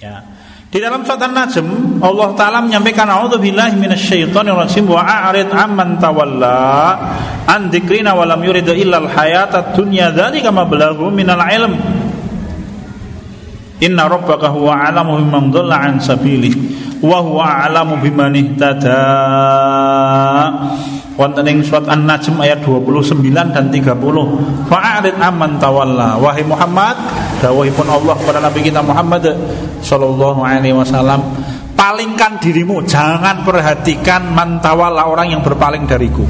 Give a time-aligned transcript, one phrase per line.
[0.00, 0.24] Ya.
[0.70, 6.96] Di dalam surat An-Najm Allah taala menyampaikan a'udzubillahi minasyaitonirrajim wa a'rid amman tawalla
[7.44, 11.74] an dzikrina wa lam yurid illa al-hayatad dunya dzalika mablaghu minal ilm
[13.80, 16.52] Inna rabbaka huwa a'lamu biman dhalla an sabilih
[17.02, 19.04] wa huwa a'lamu biman ihtada
[21.20, 23.92] wonten ing surat An-Najm ayat 29 dan 30.
[24.72, 26.16] Fa'arid amman tawalla.
[26.16, 26.96] Wahai Muhammad,
[27.44, 29.28] dawuhipun Allah kepada Nabi kita Muhammad
[29.84, 31.20] sallallahu alaihi wasallam,
[31.76, 36.24] palingkan dirimu, jangan perhatikan mantawalla orang yang berpaling dariku.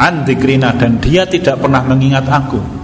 [0.00, 2.81] Andikrina dan dia tidak pernah mengingat aku.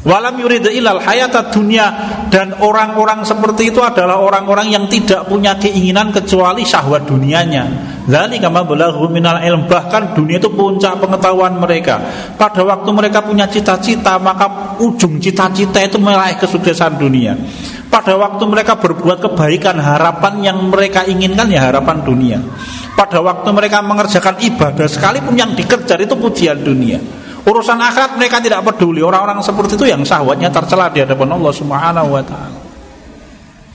[0.00, 1.92] Walam yurid ilal hayata dunia
[2.32, 7.68] dan orang-orang seperti itu adalah orang-orang yang tidak punya keinginan kecuali syahwat dunianya.
[8.08, 12.00] Lalu kama belaghu minal ilm bahkan dunia itu puncak pengetahuan mereka.
[12.40, 17.36] Pada waktu mereka punya cita-cita maka ujung cita-cita itu meraih kesuksesan dunia.
[17.92, 22.40] Pada waktu mereka berbuat kebaikan harapan yang mereka inginkan ya harapan dunia.
[22.96, 27.19] Pada waktu mereka mengerjakan ibadah sekalipun yang dikejar itu pujian dunia.
[27.40, 29.00] Urusan akhirat mereka tidak peduli.
[29.00, 32.60] Orang-orang seperti itu yang syahwatnya tercela di hadapan Allah Subhanahu wa taala.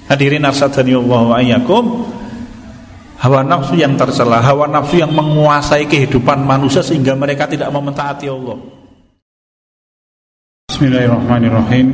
[0.05, 1.86] Hadirin arsadani Allah wa ayyakum
[3.25, 8.30] hawa nafsu yang tercela, hawa nafsu yang menguasai kehidupan manusia sehingga mereka tidak mau mentaati
[8.30, 8.58] Allah.
[10.69, 11.88] Bismillahirrahmanirrahim.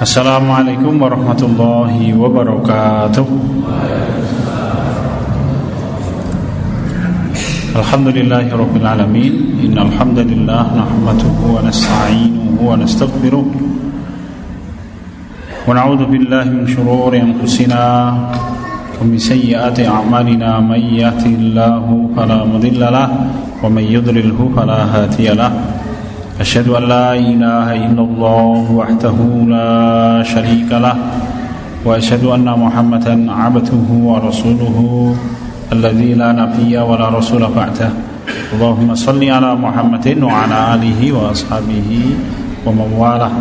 [0.00, 3.26] Assalamualaikum warahmatullahi wabarakatuh.
[7.70, 9.62] الحمد لله رب العالمين.
[9.62, 13.46] إن الحمد لله نحمده ونستعينه ونستغفره
[15.68, 17.82] ونعوذ بالله من شرور أنفسنا
[18.98, 20.50] ومن سيئات أعمالنا.
[20.66, 23.08] من يهده الله فلا مضل له
[23.62, 25.52] ومن يضلله فلا هادي له.
[26.42, 29.70] أشهد أن لا إله إلا الله وحده لا
[30.26, 30.96] شريك له
[31.86, 34.78] وأشهد أن محمدا عبده ورسوله.
[35.71, 37.89] الذي لا نبي ولا رسول بعده
[38.53, 41.89] اللهم صل على محمد وعلى آله وأصحابه
[42.65, 43.35] ومن والاه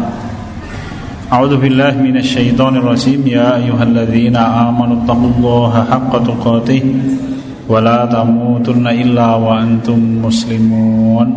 [1.33, 6.85] أعوذ بالله من الشيطان الرجيم يا أيها الذين آمنوا اتقوا الله حق تقاته
[7.69, 11.29] ولا تموتن إلا وأنتم مسلمون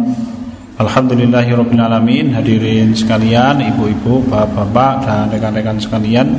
[0.77, 6.29] Alhamdulillahirrabbilalamin Hadirin sekalian, ibu-ibu, bapak-bapak dan rekan-rekan sekalian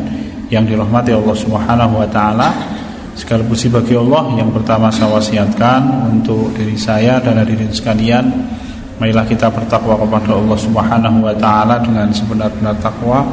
[0.47, 2.72] Yang dirahmati Allah subhanahu wa ta'ala
[3.14, 8.26] Segala puji bagi Allah Yang pertama saya wasiatkan Untuk diri saya dan hadirin sekalian
[9.02, 13.26] Marilah kita bertakwa kepada Allah Subhanahu wa taala dengan sebenar-benar takwa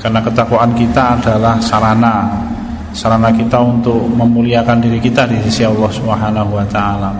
[0.00, 2.30] karena ketakwaan kita adalah sarana
[2.96, 7.12] sarana kita untuk memuliakan diri kita di sisi Allah Subhanahu wa taala.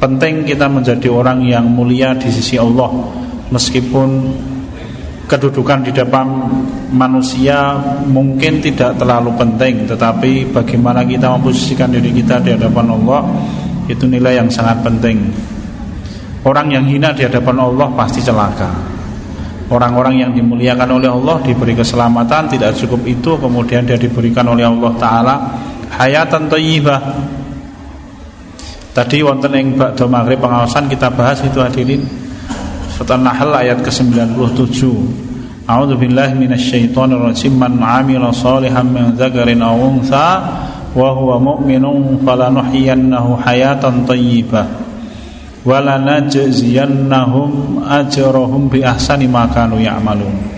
[0.00, 2.88] Penting kita menjadi orang yang mulia di sisi Allah
[3.52, 4.08] meskipun
[5.24, 6.26] kedudukan di depan
[6.92, 13.20] manusia mungkin tidak terlalu penting tetapi bagaimana kita memposisikan diri kita di hadapan Allah
[13.88, 15.28] itu nilai yang sangat penting.
[16.44, 18.68] Orang yang hina di hadapan Allah pasti celaka.
[19.72, 24.92] Orang-orang yang dimuliakan oleh Allah diberi keselamatan tidak cukup itu kemudian dia diberikan oleh Allah
[25.00, 25.34] taala
[25.88, 27.00] hayatan thayyibah.
[28.92, 32.04] Tadi wonten ing ba'da maghrib pengawasan kita bahas itu hadirin.
[32.94, 34.86] Surat An-Nahl ayat ke-97.
[35.66, 37.58] A'udzu billahi minasyaitonir rajim.
[37.58, 40.46] Man 'amila shalihan min dzakarin aw untha
[40.94, 44.70] wa huwa mu'minun falanuhyiyannahu hayatan thayyibah
[45.66, 50.54] walanajziyannahum ajrahum bi ahsani ma kanu ya'malun.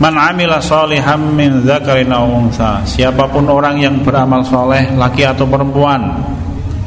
[0.00, 5.44] Man amila salihan min dzakarin aw untha siapa pun orang yang beramal soleh laki atau
[5.44, 6.16] perempuan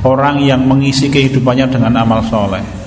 [0.02, 2.79] orang yang mengisi kehidupannya dengan amal soleh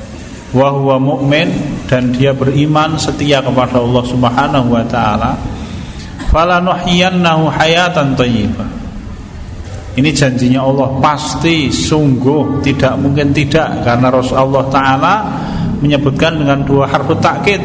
[0.52, 1.48] wa huwa mu'min
[1.88, 5.32] dan dia beriman setia kepada Allah Subhanahu wa taala
[6.28, 8.82] falanuhyiyannahu hayatan thayyibah
[9.92, 15.14] ini janjinya Allah pasti sungguh tidak mungkin tidak karena Rasulullah taala
[15.84, 17.60] menyebutkan dengan dua harfu takkid.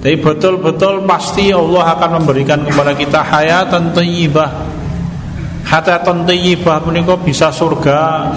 [0.00, 4.50] Tapi betul-betul pasti Allah akan memberikan kepada kita hayatan thayyibah.
[5.68, 8.32] Hayatan thayyibah menika bisa surga,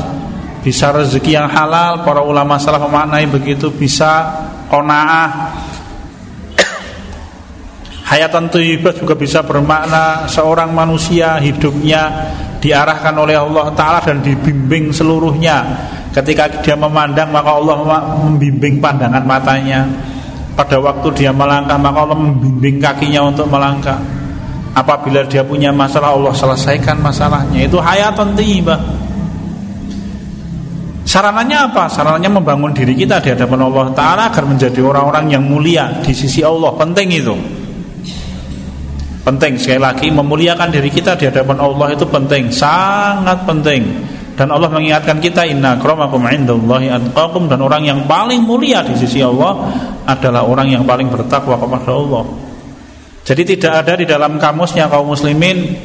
[0.64, 4.32] bisa rezeki yang halal, para ulama salah memaknai begitu, bisa
[4.72, 5.52] qanaah,
[8.10, 12.32] Hayatan thayyibah juga bisa bermakna seorang manusia hidupnya
[12.64, 15.68] diarahkan oleh Allah taala dan dibimbing seluruhnya.
[16.16, 17.84] Ketika dia memandang maka Allah
[18.24, 19.84] membimbing pandangan matanya.
[20.54, 24.00] Pada waktu dia melangkah maka Allah membimbing kakinya untuk melangkah.
[24.74, 27.66] Apabila dia punya masalah Allah selesaikan masalahnya.
[27.68, 29.03] Itu hayatan thayyibah.
[31.14, 31.86] Sarananya apa?
[31.86, 36.42] Sarananya membangun diri kita di hadapan Allah Ta'ala Agar menjadi orang-orang yang mulia di sisi
[36.42, 36.74] Allah.
[36.74, 37.38] Penting itu.
[39.22, 39.54] Penting.
[39.62, 42.50] Sekali lagi Memuliakan diri kita di hadapan Allah itu penting.
[42.50, 44.10] Sangat penting.
[44.34, 49.22] Dan Allah mengingatkan kita Inna kromakum indallahi anqakum Dan orang yang paling mulia di sisi
[49.22, 49.70] Allah
[50.10, 52.26] Adalah orang yang paling bertakwa kepada Allah.
[53.22, 55.78] Jadi tidak ada di dalam kamusnya kaum muslimin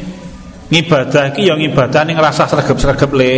[0.73, 3.37] Ngibadah ki yang ibadah ini ngerasa sergap-sergap le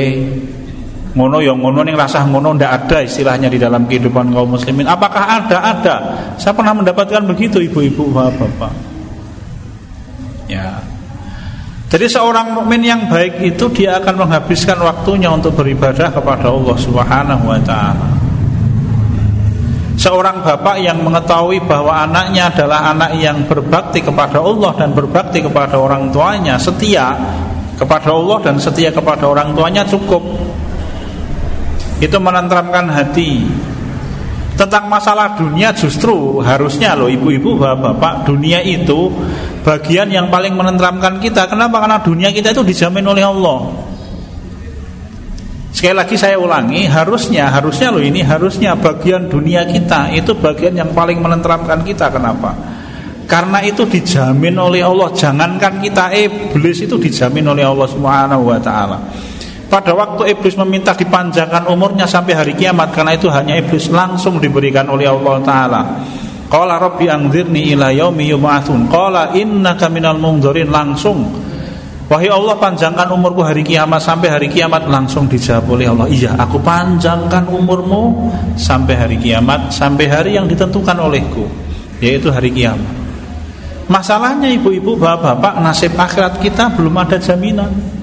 [1.10, 4.86] ngono yang ngono ning rasah ngono ndak ada istilahnya di dalam kehidupan kaum muslimin.
[4.86, 5.58] Apakah ada?
[5.74, 5.96] Ada.
[6.38, 8.72] Saya pernah mendapatkan begitu ibu-ibu bapak-bapak.
[10.46, 10.82] Ya.
[11.90, 17.44] Jadi seorang mukmin yang baik itu dia akan menghabiskan waktunya untuk beribadah kepada Allah Subhanahu
[17.50, 18.08] wa taala.
[19.98, 25.76] Seorang bapak yang mengetahui bahwa anaknya adalah anak yang berbakti kepada Allah dan berbakti kepada
[25.76, 27.12] orang tuanya, setia
[27.76, 30.20] kepada Allah dan setia kepada orang tuanya cukup
[32.00, 33.44] itu menenteramkan hati.
[34.56, 39.08] Tentang masalah dunia justru harusnya loh ibu-ibu bapak-bapak dunia itu
[39.64, 41.48] bagian yang paling menenteramkan kita.
[41.48, 41.80] Kenapa?
[41.80, 43.72] Karena dunia kita itu dijamin oleh Allah.
[45.72, 50.92] Sekali lagi saya ulangi harusnya harusnya loh ini harusnya bagian dunia kita itu bagian yang
[50.92, 52.12] paling menenteramkan kita.
[52.12, 52.52] Kenapa?
[53.24, 55.08] Karena itu dijamin oleh Allah.
[55.16, 58.98] Jangankan kita iblis itu dijamin oleh Allah Subhanahu wa taala
[59.70, 64.90] pada waktu iblis meminta dipanjangkan umurnya sampai hari kiamat Karena itu hanya iblis langsung diberikan
[64.90, 65.82] oleh Allah Ta'ala.
[66.50, 71.22] Qala rabbi anzirni ila yaumi yub'atsun Qala innaka minal mungdhirin langsung.
[72.10, 76.10] Wahai Allah panjangkan umurku hari kiamat sampai hari kiamat langsung dijawab oleh Allah.
[76.10, 81.46] Iya aku panjangkan umurmu sampai hari kiamat Sampai hari yang ditentukan olehku
[82.02, 82.98] Yaitu hari kiamat.
[83.86, 87.99] Masalahnya ibu-ibu bapak-bapak nasib akhirat kita belum ada jaminan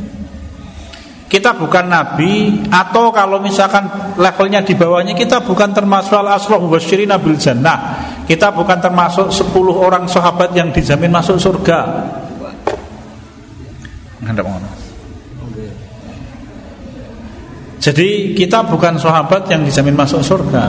[1.27, 3.83] kita bukan nabi atau kalau misalkan
[4.15, 7.99] levelnya di bawahnya kita bukan termasuk al asrah mubasyirin bil jannah.
[8.23, 11.79] Kita bukan termasuk 10 orang sahabat yang dijamin masuk surga.
[17.79, 20.63] Jadi kita bukan sahabat yang dijamin masuk surga.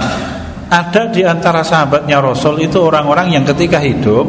[0.71, 4.27] Ada di antara sahabatnya Rasul itu orang-orang yang ketika hidup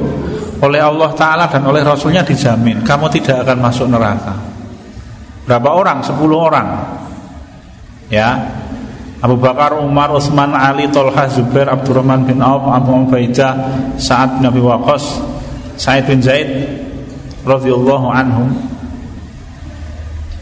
[0.62, 4.49] oleh Allah Ta'ala dan oleh Rasulnya dijamin Kamu tidak akan masuk neraka
[5.50, 6.06] Berapa orang?
[6.06, 6.68] Sepuluh orang.
[8.14, 8.38] Ya.
[9.20, 13.58] Abu Bakar, Umar, Utsman, Ali, Tolha, Zubair, Abdurrahman bin Auf, Abu Ubaidah,
[13.98, 15.20] Sa'ad bin Abi Waqqas,
[15.76, 16.48] Sa'id bin Zaid
[17.44, 18.48] radhiyallahu anhum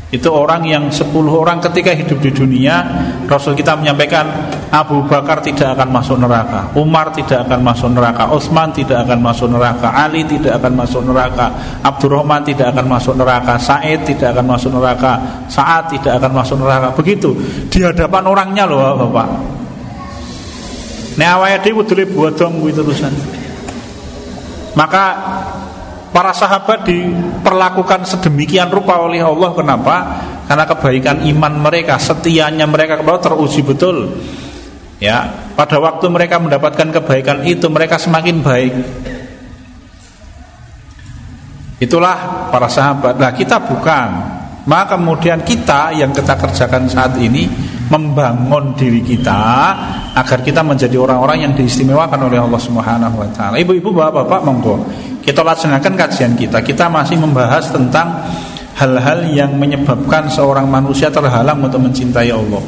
[0.08, 2.80] itu orang yang 10 orang ketika hidup di dunia
[3.28, 4.24] Rasul kita menyampaikan
[4.72, 9.52] Abu Bakar tidak akan masuk neraka Umar tidak akan masuk neraka Utsman tidak akan masuk
[9.52, 11.52] neraka Ali tidak akan masuk neraka
[11.84, 15.12] Abdurrahman tidak akan masuk neraka Said tidak akan masuk neraka
[15.48, 16.88] Sa'ad tidak akan masuk neraka.
[16.96, 17.30] Begitu
[17.68, 19.28] di hadapan orangnya loh Bapak.
[21.18, 23.10] Nek awake dhewe buat dong terusan
[24.78, 25.06] Maka
[26.12, 29.96] Para sahabat diperlakukan sedemikian rupa oleh Allah Kenapa?
[30.48, 34.16] Karena kebaikan iman mereka Setianya mereka kepada teruji betul
[34.98, 38.74] Ya, pada waktu mereka mendapatkan kebaikan itu mereka semakin baik.
[41.78, 43.22] Itulah para sahabat.
[43.22, 44.10] Nah, kita bukan.
[44.66, 47.46] Maka kemudian kita yang kita kerjakan saat ini
[47.88, 49.44] membangun diri kita
[50.16, 53.56] agar kita menjadi orang-orang yang diistimewakan oleh Allah Subhanahu wa taala.
[53.60, 54.76] Ibu-ibu, bapak-bapak, monggo
[55.28, 56.64] kita laksanakan kajian kita.
[56.64, 58.24] Kita masih membahas tentang
[58.80, 62.64] hal-hal yang menyebabkan seorang manusia terhalang untuk mencintai Allah.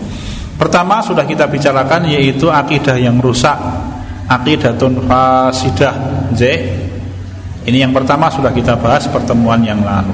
[0.60, 3.56] Pertama sudah kita bicarakan yaitu akidah yang rusak,
[4.28, 5.96] akidatun fasidah.
[6.36, 6.44] Z.
[7.64, 10.12] Ini yang pertama sudah kita bahas pertemuan yang lalu.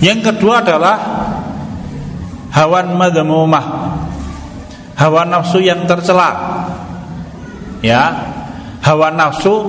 [0.00, 0.96] Yang kedua adalah
[2.56, 3.64] hawan madmumah.
[5.02, 6.30] Hawa nafsu yang tercela.
[7.82, 8.30] Ya.
[8.86, 9.66] Hawa nafsu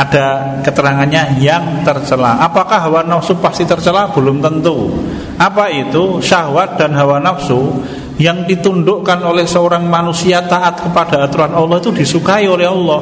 [0.00, 2.40] ada keterangannya yang tercela.
[2.40, 4.08] Apakah hawa nafsu pasti tercela?
[4.08, 4.88] Belum tentu.
[5.36, 6.24] Apa itu?
[6.24, 7.84] Syahwat dan hawa nafsu
[8.16, 13.00] yang ditundukkan oleh seorang manusia taat kepada aturan Allah itu disukai oleh Allah.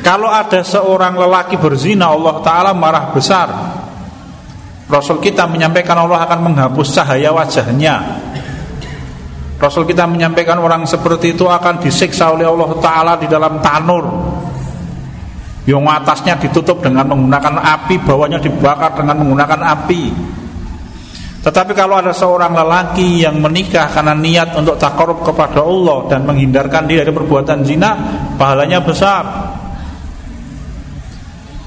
[0.00, 3.48] Kalau ada seorang lelaki berzina Allah Ta'ala marah besar
[4.90, 8.02] Rasul kita menyampaikan Allah akan menghapus cahaya wajahnya
[9.62, 14.04] Rasul kita menyampaikan orang seperti itu akan disiksa oleh Allah Ta'ala di dalam tanur
[15.62, 20.02] yang atasnya ditutup dengan menggunakan api bawahnya dibakar dengan menggunakan api
[21.42, 26.86] tetapi kalau ada seorang lelaki yang menikah karena niat untuk takarub kepada Allah dan menghindarkan
[26.86, 27.90] diri dari perbuatan zina,
[28.38, 29.24] pahalanya besar.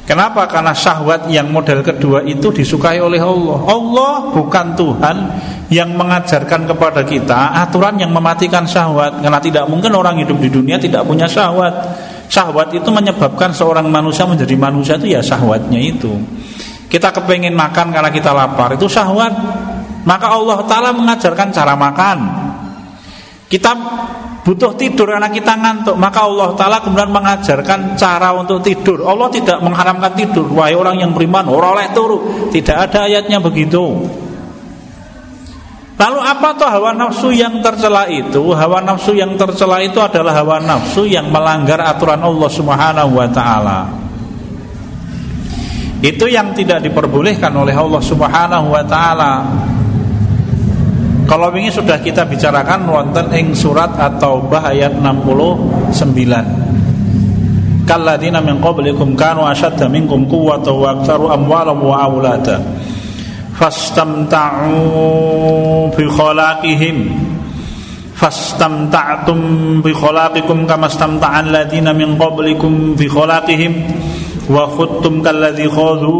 [0.07, 0.47] Kenapa?
[0.47, 3.59] Karena syahwat yang model kedua itu disukai oleh Allah.
[3.67, 5.17] Allah bukan Tuhan
[5.75, 9.19] yang mengajarkan kepada kita aturan yang mematikan syahwat.
[9.19, 11.73] Karena tidak mungkin orang hidup di dunia tidak punya syahwat.
[12.31, 16.15] Syahwat itu menyebabkan seorang manusia menjadi manusia itu ya syahwatnya itu.
[16.87, 19.35] Kita kepengen makan karena kita lapar itu syahwat.
[20.07, 22.17] Maka Allah Ta'ala mengajarkan cara makan.
[23.51, 23.71] Kita
[24.47, 25.97] butuh tidur karena kita ngantuk.
[25.99, 29.03] Maka Allah Ta'ala kemudian mengajarkan cara untuk tidur.
[29.03, 30.47] Allah tidak mengharamkan tidur.
[30.55, 32.47] Wahai orang yang beriman orang oleh turu.
[32.47, 34.05] Tidak ada ayatnya begitu
[35.95, 38.51] Lalu apa tuh hawa nafsu yang tercela itu?
[38.51, 43.87] Hawa nafsu yang tercela itu adalah hawa nafsu yang melanggar aturan Allah Subhanahu wa taala.
[46.03, 49.47] Itu yang tidak diperbolehkan oleh Allah Subhanahu wa taala.
[51.25, 55.95] Kalau ini sudah kita bicarakan wonten ing surat At-Taubah ayat 69.
[57.87, 62.59] Kalladina min qablikum kanu ashadda minkum quwwatan wa aktsaru amwalan wa aulada
[63.55, 64.75] fastamta'u
[65.95, 66.97] bi khalaqihim
[68.15, 69.39] fastamta'tum
[69.83, 73.73] bi khalaqikum kama istamta'a alladziina min qablikum bi khalaqihim
[74.51, 76.15] wa khuttum kalladzi khadhu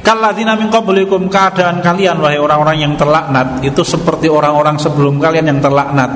[0.00, 5.60] Kalladzina min qablikum keadaan kalian wahai orang-orang yang terlaknat itu seperti orang-orang sebelum kalian yang
[5.60, 6.08] terlaknat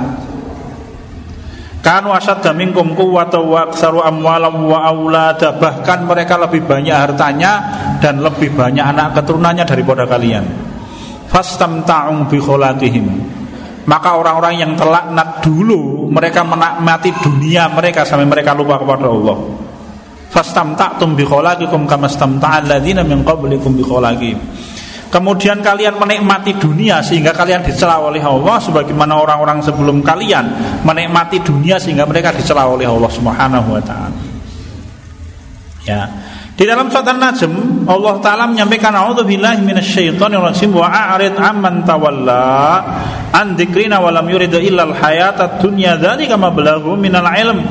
[1.85, 7.53] Kanu asadda minkum quwwata wa aktsaru amwalam wa aulada bahkan mereka lebih banyak hartanya
[8.00, 10.49] dan lebih banyak anak keturunannya daripada kalian.
[11.29, 13.07] Fastamta'u bi khalaqihim.
[13.85, 19.37] Maka orang-orang yang terlaknat dulu mereka menikmati dunia mereka sampai mereka lupa kepada Allah.
[20.33, 24.41] Fastamta'tum bi khalaqikum kama stamta'a alladziina min qablikum bi khalaqihim.
[25.14, 30.42] Kemudian kalian menikmati dunia sehingga kalian dicela oleh Allah sebagaimana orang-orang sebelum kalian
[30.83, 34.18] menikmati dunia sehingga mereka dicela oleh Allah Subhanahu wa taala.
[35.87, 36.11] Ya.
[36.59, 42.83] Di dalam surat An-Najm Allah taala menyampaikan a'udzubillahi minasyaitonir rajim wa a'rid amman tawalla
[43.30, 47.62] an dzikrina wa lam yurid illal hayatad dunya dzalika mablaghu minal ilm.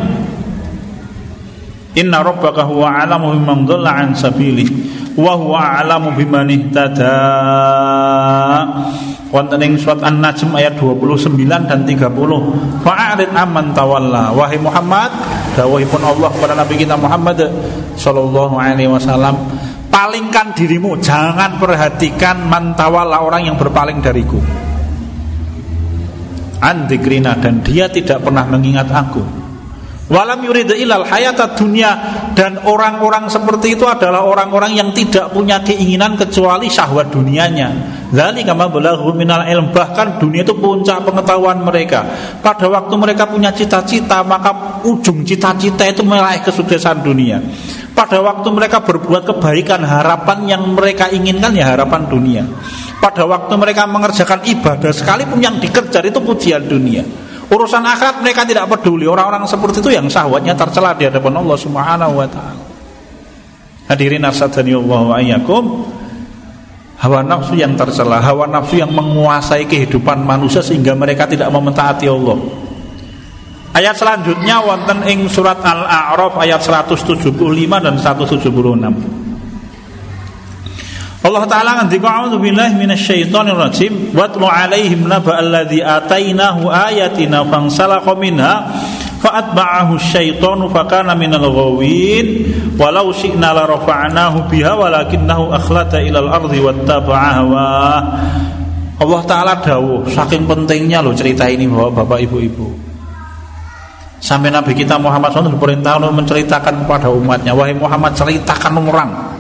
[1.94, 7.18] Inna rabbaka huwa alamu biman dhalla an sabilihi wa huwa a'lamu biman ihtada.
[9.34, 14.30] Wonten ing surat An-Najm ayat 29 dan 30 fa'arid amman tawalla.
[14.34, 15.10] Wahai Muhammad
[15.58, 17.42] dawuhipun Allah kepada Nabi kita Muhammad
[17.98, 19.38] sallallahu alaihi wasallam
[19.90, 24.38] palingkan dirimu jangan perhatikan mantawala orang yang berpaling dariku.
[26.62, 29.43] Andikrina dan dia tidak pernah mengingat aku
[30.12, 31.96] Walam yuridu ilal hayata dunia
[32.36, 37.72] dan orang-orang seperti itu adalah orang-orang yang tidak punya keinginan kecuali syahwat dunianya.
[38.12, 42.04] Lalu kama belaghu minal ilm bahkan dunia itu puncak pengetahuan mereka.
[42.44, 47.40] Pada waktu mereka punya cita-cita maka ujung cita-cita itu meraih kesuksesan dunia.
[47.96, 52.44] Pada waktu mereka berbuat kebaikan harapan yang mereka inginkan ya harapan dunia.
[53.00, 57.08] Pada waktu mereka mengerjakan ibadah sekalipun yang dikejar itu pujian dunia.
[57.52, 59.04] Urusan akhirat mereka tidak peduli.
[59.04, 62.64] Orang-orang seperti itu yang syahwatnya tercela di hadapan Allah Subhanahu wa taala.
[63.92, 65.64] Hadirin arsadani Allah wa ayyakum.
[67.04, 72.40] Hawa nafsu yang tercela, hawa nafsu yang menguasai kehidupan manusia sehingga mereka tidak mementaati Allah.
[73.74, 77.36] Ayat selanjutnya wonten ing surat Al-A'raf ayat 175
[77.82, 79.23] dan 176.
[81.24, 84.12] Allah Ta'ala ngendika a'udzu billahi minasyaitonir rajim.
[84.12, 88.68] Watlu alaihim naba alladzi atainahu ayatina fansalakha minha
[89.24, 92.44] fa'atba'ahu syaitanu fakana minal ghawin
[92.76, 97.72] walau syi'na la rafa'nahu biha walakinnahu akhlata ilal ardi wattaba'a hawa.
[99.00, 102.68] Allah Ta'ala dawuh saking pentingnya loh cerita ini bapak ibu-ibu.
[104.20, 107.52] Sampai Nabi kita Muhammad SAW diperintah menceritakan kepada umatnya.
[107.52, 109.33] Wahai Muhammad ceritakan orang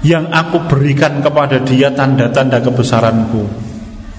[0.00, 3.44] yang aku berikan kepada dia tanda-tanda kebesaranku.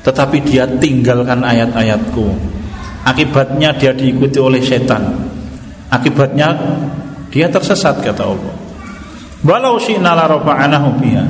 [0.02, 2.26] Tetapi dia tinggalkan ayat-ayatku.
[3.06, 5.02] Akibatnya dia diikuti oleh setan.
[5.90, 6.54] Akibatnya
[7.34, 8.56] dia tersesat kata Allah.
[9.42, 11.26] Walau syi'na la rafa'anahu biha.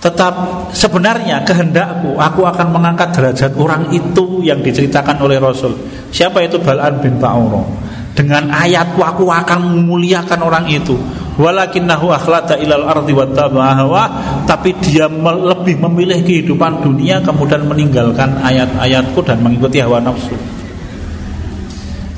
[0.00, 0.34] Tetap
[0.72, 5.76] sebenarnya kehendakku aku akan mengangkat derajat orang itu yang diceritakan oleh Rasul.
[6.08, 10.98] Siapa itu Bal'an bin Ba'uro dengan ayatku aku akan memuliakan orang itu
[11.38, 14.04] walakinnahu akhlata ilal ardi wattaba'a
[14.48, 20.34] tapi dia lebih memilih kehidupan dunia kemudian meninggalkan ayat-ayatku dan mengikuti hawa nafsu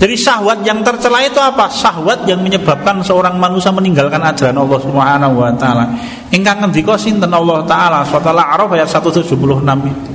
[0.02, 1.70] jadi syahwat yang tercela itu apa?
[1.70, 5.94] Syahwat yang menyebabkan seorang manusia meninggalkan ajaran Allah Subhanahu wa taala.
[6.34, 9.30] Ingkang ngendika sinten Allah taala surat Al-A'raf ayat 176
[9.62, 10.12] itu.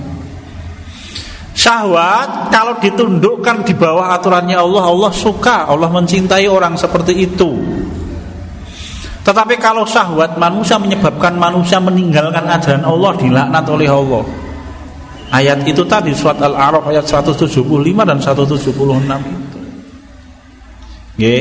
[1.55, 7.47] Syahwat kalau ditundukkan di bawah aturannya Allah, Allah suka, Allah mencintai orang seperti itu.
[9.27, 14.23] Tetapi kalau syahwat manusia menyebabkan manusia meninggalkan ajaran Allah dilaknat oleh Allah.
[15.27, 17.59] Ayat itu tadi surat Al-A'raf ayat 175
[18.07, 19.59] dan 176 itu.
[21.19, 21.35] Ye.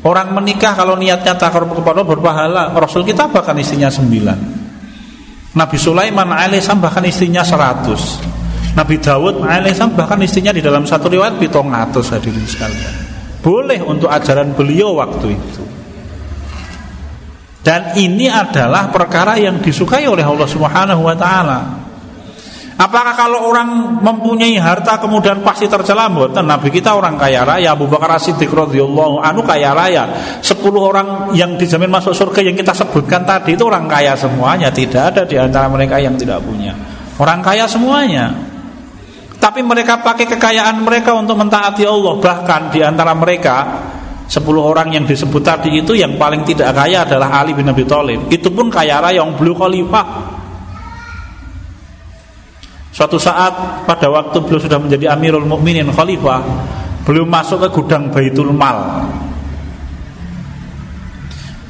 [0.00, 4.38] Orang menikah kalau niatnya takar kepada berpahala Rasul kita bahkan istrinya sembilan
[5.58, 8.22] Nabi Sulaiman alaihissalam bahkan istrinya seratus
[8.78, 12.94] Nabi Dawud alaihissalam bahkan istrinya di dalam satu riwayat pitong atus hadirin sekalian
[13.42, 15.77] Boleh untuk ajaran beliau waktu itu
[17.68, 21.60] dan ini adalah perkara yang disukai oleh Allah Subhanahu wa taala.
[22.80, 26.08] Apakah kalau orang mempunyai harta kemudian pasti tercela?
[26.08, 30.08] Bukan Nabi kita orang kaya raya, Abu Bakar Siddiq radhiyallahu anu kaya raya.
[30.40, 35.12] Sepuluh orang yang dijamin masuk surga yang kita sebutkan tadi itu orang kaya semuanya, tidak
[35.12, 36.72] ada di antara mereka yang tidak punya.
[37.20, 38.32] Orang kaya semuanya.
[39.36, 43.54] Tapi mereka pakai kekayaan mereka untuk mentaati Allah, bahkan di antara mereka
[44.28, 48.28] Sepuluh orang yang disebut tadi itu yang paling tidak kaya adalah Ali bin Abi Thalib.
[48.28, 50.06] Itu pun kaya raya yang belum khalifah.
[52.92, 56.44] Suatu saat pada waktu beliau sudah menjadi Amirul Mukminin khalifah,
[57.08, 59.08] belum masuk ke gudang Baitul Mal.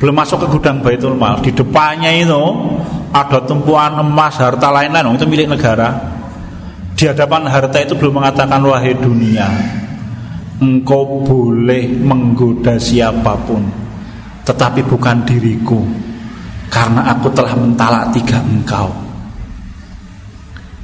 [0.02, 1.38] Belum masuk ke gudang Baitul Mal.
[1.38, 2.42] Di depannya itu
[3.14, 5.94] ada tumpuan emas, harta lain-lain, itu milik negara.
[6.98, 9.46] Di hadapan harta itu belum mengatakan wahai dunia,
[10.58, 13.62] Engkau boleh menggoda siapa pun
[14.42, 15.78] Tetapi bukan diriku
[16.66, 18.90] Karena aku telah mentalak tiga engkau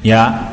[0.04, 0.52] Ya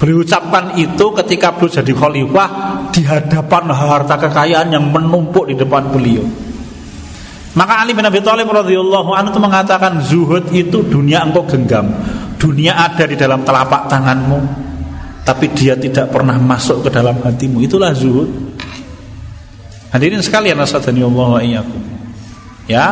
[0.00, 2.50] Beliau ucapkan itu ketika beliau jadi khalifah
[2.90, 6.24] Di hadapan harta kekayaan yang menumpuk di depan beliau
[7.54, 11.86] Maka Ali bin Abi Thalib radhiyallahu anhu itu mengatakan zuhud itu dunia engkau genggam.
[12.34, 14.38] Dunia ada di dalam telapak tanganmu,
[15.22, 17.62] tapi dia tidak pernah masuk ke dalam hatimu.
[17.62, 18.53] Itulah zuhud.
[19.94, 21.40] Hadirin sekalian asadani Allah wa.
[22.66, 22.86] Ya.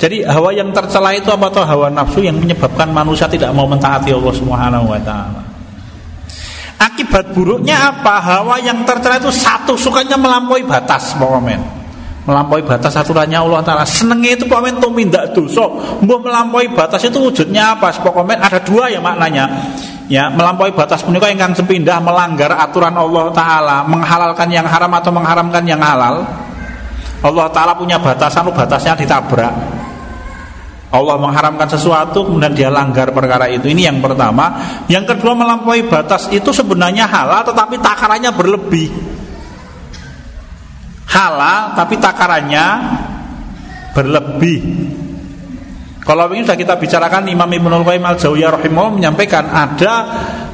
[0.00, 4.10] Jadi hawa yang tercela itu apa tuh hawa nafsu yang menyebabkan manusia tidak mau mentaati
[4.10, 5.44] Allah Subhanahu wa taala.
[6.80, 8.24] Akibat buruknya apa?
[8.24, 11.60] Hawa yang tercela itu satu sukanya melampaui batas, pokoknya.
[12.24, 13.84] Melampaui batas aturannya Allah taala.
[13.84, 15.68] Senengnya itu pokoknya tumindak dosa.
[16.00, 17.92] Mbah melampaui batas itu wujudnya apa?
[18.00, 19.44] Pokoknya ada dua ya maknanya
[20.10, 25.64] ya melampaui batas punika ingkang sepindah melanggar aturan Allah taala menghalalkan yang haram atau mengharamkan
[25.64, 26.24] yang halal
[27.24, 29.54] Allah taala punya batasan batasnya ditabrak.
[30.94, 33.66] Allah mengharamkan sesuatu kemudian dia langgar perkara itu.
[33.66, 34.60] Ini yang pertama.
[34.86, 38.92] Yang kedua melampaui batas itu sebenarnya halal tetapi takarannya berlebih.
[41.08, 42.66] Halal tapi takarannya
[43.96, 44.60] berlebih
[46.04, 49.92] kalau ini sudah kita bicarakan Imam Ibnul Qayyim Al-Jauziyah rahimahullah menyampaikan ada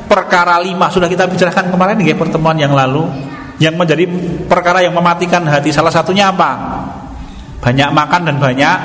[0.06, 3.02] perkara lima sudah kita bicarakan kemarin di pertemuan yang lalu
[3.58, 4.06] yang menjadi
[4.46, 6.54] perkara yang mematikan hati salah satunya apa?
[7.60, 8.76] Banyak makan dan banyak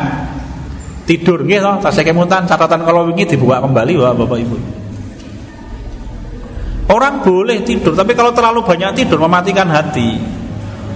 [1.05, 4.57] tidur toh tasih kemutan catatan kalau ini dibuka kembali wah Bapak Ibu.
[6.89, 10.17] Orang boleh tidur tapi kalau terlalu banyak tidur mematikan hati.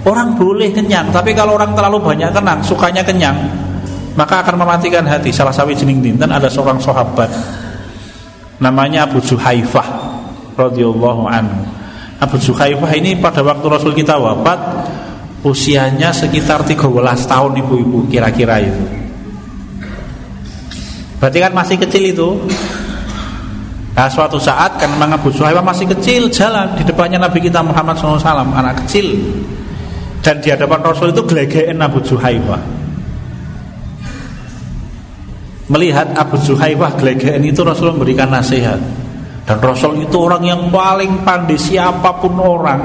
[0.02, 3.69] Orang boleh kenyang tapi kalau orang terlalu banyak kenang sukanya kenyang
[4.18, 7.30] maka akan mematikan hati salah satu jening dinten ada seorang sahabat.
[8.58, 9.86] Namanya Abu Zuhaifah
[10.58, 11.62] radhiyallahu anhu.
[12.20, 14.58] Abu Zuhaifah ini pada waktu Rasul kita wafat
[15.40, 16.84] usianya sekitar 13
[17.24, 18.84] tahun ibu-ibu kira-kira itu.
[21.16, 22.28] Berarti kan masih kecil itu.
[23.96, 27.96] Nah, suatu saat kan memang Abu Zuhaifah masih kecil jalan di depannya Nabi kita Muhammad
[27.96, 29.16] SAW anak kecil.
[30.20, 32.79] Dan di hadapan Rasul itu gelegein Abu Zuhaifah
[35.70, 38.76] melihat Abu Zuhaifah gelegean itu Rasul memberikan nasihat.
[39.46, 42.82] Dan Rasul itu orang yang paling pandai siapa pun orang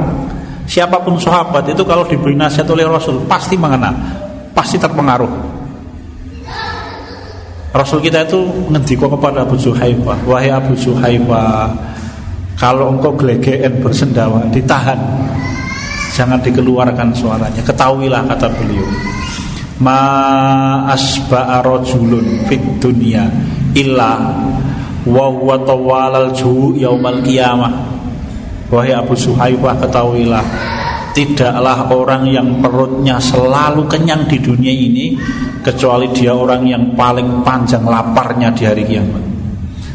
[0.66, 3.94] siapa pun sahabat itu kalau diberi nasihat oleh Rasul pasti mengenal
[4.54, 5.30] pasti terpengaruh.
[7.76, 8.40] Rasul kita itu
[8.72, 11.70] ngendiko kepada Abu Zuhaifah wahai Abu Zuhaifah
[12.56, 14.98] kalau engkau gelegean bersendawa ditahan.
[16.16, 17.60] Jangan dikeluarkan suaranya.
[17.60, 18.88] Ketahuilah kata beliau
[19.80, 20.00] ma
[20.88, 23.28] asba'a rajulun fid dunya
[23.76, 24.16] illa
[25.04, 26.32] wa huwa tawalal
[26.76, 27.74] yaumal qiyamah.
[28.66, 30.42] Wahai Abu Suhaibah ketahuilah
[31.14, 35.16] tidaklah orang yang perutnya selalu kenyang di dunia ini
[35.62, 39.22] kecuali dia orang yang paling panjang laparnya di hari kiamat.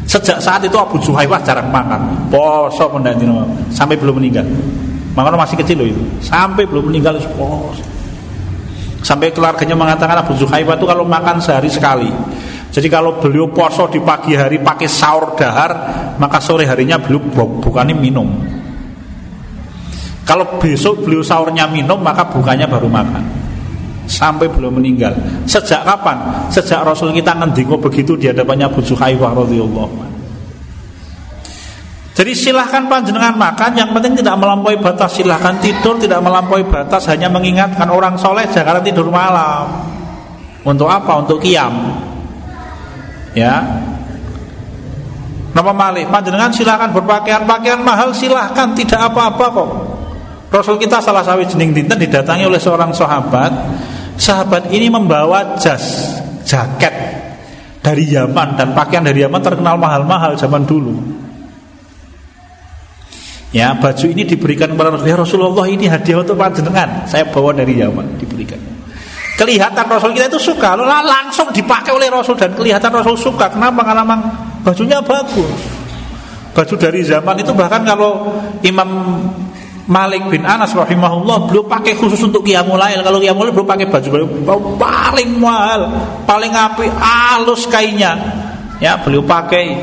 [0.07, 2.31] Sejak saat itu Abu Suhaibah jarang makan.
[2.31, 2.87] Poso
[3.75, 4.47] sampai belum meninggal.
[5.11, 6.03] Makanya masih kecil loh itu.
[6.23, 7.90] Sampai belum meninggal poso
[9.11, 12.07] Sampai keluarganya mengatakan Abu Zuhaifah itu kalau makan sehari sekali.
[12.71, 15.71] Jadi kalau beliau poso di pagi hari pakai sahur dahar,
[16.15, 17.19] maka sore harinya beliau
[17.59, 18.31] bukannya minum.
[20.23, 23.43] Kalau besok beliau sahurnya minum, maka bukannya baru makan.
[24.11, 25.15] sampai belum meninggal.
[25.47, 26.47] Sejak kapan?
[26.51, 30.10] Sejak Rasul kita ngendiko begitu di hadapannya Abu Suhaibah radhiyallahu
[32.11, 35.15] jadi silahkan panjenengan makan Yang penting tidak melampaui batas.
[35.15, 39.87] Silahkan tidur tidak melampaui batas Hanya mengingatkan orang soleh jangan tidur malam.
[40.67, 41.23] Untuk apa?
[41.23, 41.71] Untuk kiam.
[43.31, 43.63] Ya.
[45.51, 46.05] Nama malih?
[46.11, 47.47] Panjenengan silahkan berpakaian.
[47.47, 49.69] Pakaian mahal silahkan Tidak apa-apa kok.
[50.51, 53.55] Rasul kita salah sawi jening dinten didatangi oleh seorang sahabat.
[54.19, 56.11] Sahabat ini membawa jas
[56.43, 56.91] Jaket
[57.79, 58.59] Dari Yaman.
[58.59, 61.21] Dan pakaian dari Yaman terkenal mahal-mahal zaman dulu
[63.51, 65.11] Ya, baju ini diberikan kepada Rasulullah.
[65.11, 67.03] Ya Rasulullah ini hadiah untuk panjenengan.
[67.03, 68.55] Saya bawa dari Yaman diberikan.
[69.35, 73.51] Kelihatan Rasul kita itu suka, langsung dipakai oleh Rasul dan kelihatan Rasul suka.
[73.51, 73.83] Kenapa?
[73.83, 74.21] Karena memang
[74.61, 75.49] bajunya bagus.
[76.51, 78.87] Baju dari zaman itu bahkan kalau Imam
[79.89, 82.79] Malik bin Anas rahimahullah belum pakai khusus untuk qiyamul.
[82.79, 84.07] Kalau qiyamul belum pakai baju,
[84.45, 85.89] baju paling mahal,
[86.23, 88.13] paling api, halus kainnya.
[88.77, 89.79] Ya, beliau pakai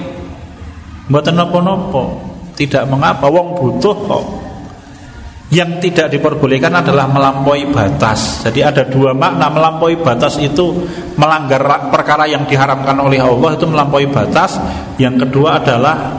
[1.11, 2.27] buat nopo-nopo.
[2.58, 4.24] Tidak mengapa wong butuh kok.
[5.48, 8.42] Yang tidak diperbolehkan adalah melampaui batas.
[8.42, 10.74] Jadi ada dua makna melampaui batas itu
[11.14, 14.58] melanggar perkara yang diharamkan oleh Allah itu melampaui batas.
[14.98, 16.18] Yang kedua adalah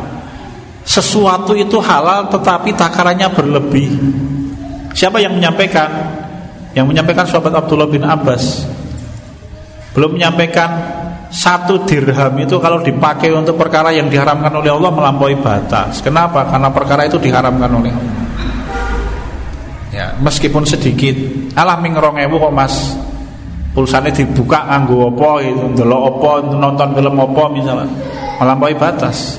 [0.81, 3.89] sesuatu itu halal tetapi takarannya berlebih.
[4.97, 5.89] Siapa yang menyampaikan?
[6.73, 8.65] Yang menyampaikan sahabat Abdullah bin Abbas.
[9.93, 10.98] Belum menyampaikan
[11.29, 16.01] satu dirham itu kalau dipakai untuk perkara yang diharamkan oleh Allah melampaui batas.
[16.01, 16.49] Kenapa?
[16.49, 18.17] Karena perkara itu diharamkan oleh Allah.
[19.93, 21.13] Ya, meskipun sedikit.
[21.53, 22.97] Alah ming kok Mas.
[23.69, 27.87] Pulsanya dibuka nganggo apa itu, ndelok apa, nonton film apa misalnya.
[28.41, 29.37] Melampaui batas.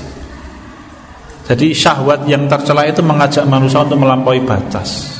[1.51, 5.19] Jadi syahwat yang tercela itu mengajak manusia untuk melampaui batas.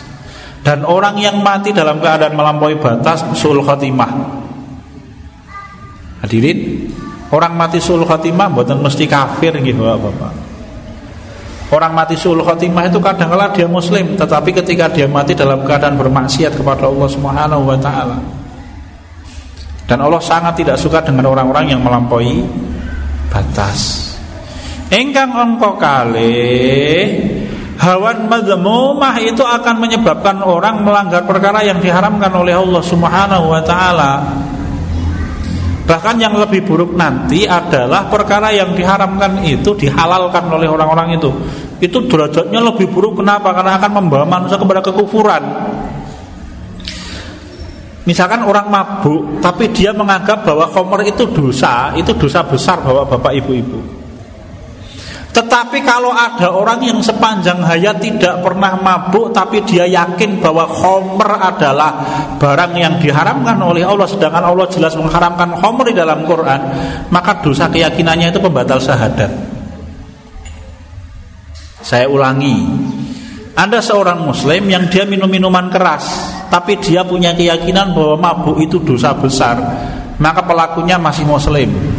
[0.63, 4.40] Dan orang yang mati dalam keadaan melampaui batas sul khotimah
[6.21, 6.89] Hadirin,
[7.33, 10.33] orang mati sul khotimah buatan mesti kafir gitu Bapak.
[11.71, 15.97] Orang mati sul khotimah itu kadang kala dia muslim, tetapi ketika dia mati dalam keadaan
[15.97, 18.19] bermaksiat kepada Allah Subhanahu wa taala.
[19.89, 22.45] Dan Allah sangat tidak suka dengan orang-orang yang melampaui
[23.27, 24.13] batas.
[24.91, 26.51] Engkang engkau kali
[27.81, 34.21] Hawan madzmumah itu akan menyebabkan orang melanggar perkara yang diharamkan oleh Allah Subhanahu wa taala.
[35.91, 41.27] Bahkan yang lebih buruk nanti adalah perkara yang diharamkan itu dihalalkan oleh orang-orang itu.
[41.83, 43.51] Itu derajatnya lebih buruk kenapa?
[43.51, 45.43] Karena akan membawa manusia kepada kekufuran.
[48.07, 53.43] Misalkan orang mabuk tapi dia menganggap bahwa khomer itu dosa, itu dosa besar bahwa bapak
[53.43, 54.00] ibu-ibu.
[55.31, 61.31] Tetapi kalau ada orang yang sepanjang hayat tidak pernah mabuk Tapi dia yakin bahwa khomer
[61.39, 61.91] adalah
[62.35, 66.61] barang yang diharamkan oleh Allah Sedangkan Allah jelas mengharamkan khomer di dalam Quran
[67.15, 69.31] Maka dosa keyakinannya itu pembatal syahadat.
[71.79, 72.67] Saya ulangi
[73.55, 76.11] Anda seorang muslim yang dia minum minuman keras
[76.51, 79.55] Tapi dia punya keyakinan bahwa mabuk itu dosa besar
[80.19, 81.90] Maka pelakunya masih muslim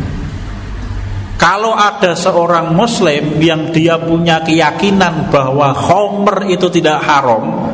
[1.42, 7.66] kalau ada seorang muslim yang dia punya keyakinan bahwa khomer itu tidak haram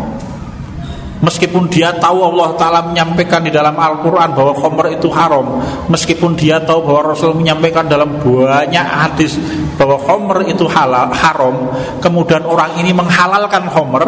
[1.18, 5.61] Meskipun dia tahu Allah Ta'ala menyampaikan di dalam Al-Quran bahwa khomer itu haram
[5.92, 9.37] Meskipun dia tahu bahwa Rasul menyampaikan dalam banyak hadis
[9.76, 11.68] bahwa khomer itu halal, haram
[12.00, 14.07] Kemudian orang ini menghalalkan khomer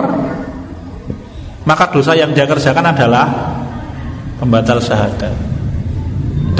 [1.68, 3.26] Maka dosa yang dia kerjakan adalah
[4.40, 5.49] Pembatal syahadat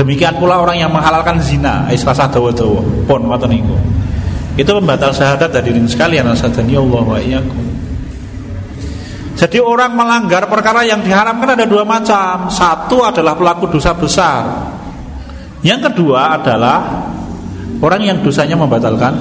[0.01, 3.77] Demikian pula orang yang menghalalkan zina, islasah dawa-dawa, pon ngoten niku.
[4.57, 7.65] Itu pembatal syahadat hadirin sekalian asadani Allah wa iyyakum.
[9.37, 12.49] Jadi orang melanggar perkara yang diharamkan ada dua macam.
[12.49, 14.73] Satu adalah pelaku dosa besar.
[15.61, 17.09] Yang kedua adalah
[17.85, 19.21] orang yang dosanya membatalkan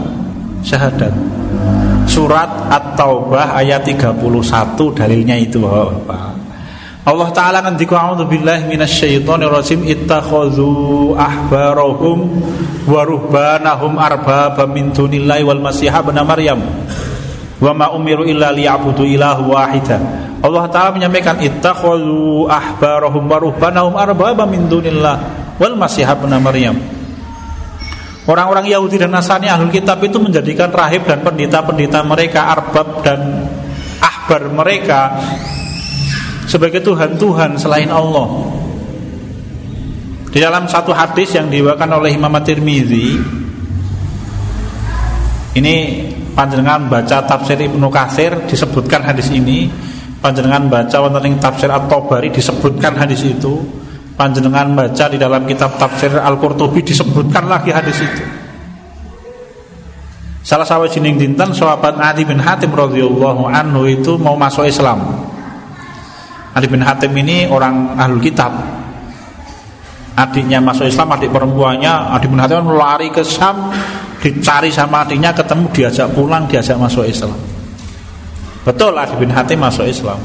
[0.63, 1.11] syahadat.
[2.07, 4.15] Surat At-Taubah ayat 31
[4.95, 6.28] dalilnya itu Bapak.
[7.09, 12.37] Allah Ta'ala ngendika a'udzu billahi minasyaitonir rajim ittakhadhu ahbarahum
[12.85, 16.61] wa ruhbanahum arbaba min dunillahi wal masih ibn maryam.
[17.57, 19.97] Wa ma umiru illa liya'budu ilahu wahida.
[20.45, 25.17] Allah Ta'ala menyampaikan ittakhadhu ahbarahum wa ruhbanahum arbaba min dunillah
[25.57, 26.77] wal masih ibn maryam.
[28.29, 33.49] Orang-orang Yahudi dan Nasrani ahlul kitab itu menjadikan rahib dan pendeta-pendeta mereka arbab dan
[33.97, 35.17] ahbar mereka
[36.49, 38.49] sebagai Tuhan-Tuhan selain Allah.
[40.33, 43.17] Di dalam satu hadis yang diwakilkan oleh Imam At-Tirmizi
[45.57, 45.75] ini
[46.37, 49.65] panjenengan baca tafsir Ibnu Katsir disebutkan hadis ini
[50.21, 53.57] panjenengan baca wonten ing tafsir At-Tabari disebutkan hadis itu
[54.13, 58.25] panjenengan baca di dalam kitab tafsir Al-Qurtubi disebutkan lagi hadis itu
[60.39, 64.97] Salah sawijining dinten sahabat Adi bin Hatim radhiyallahu anhu itu mau masuk Islam.
[66.55, 68.51] Adi bin Hatim ini orang ahlul kitab.
[70.19, 73.71] Adiknya masuk Islam, adik perempuannya Adi bin Hatim lari ke Syam,
[74.19, 77.37] dicari sama adiknya, ketemu diajak pulang, diajak masuk Islam.
[78.67, 80.19] Betul Adi bin Hatim masuk Islam.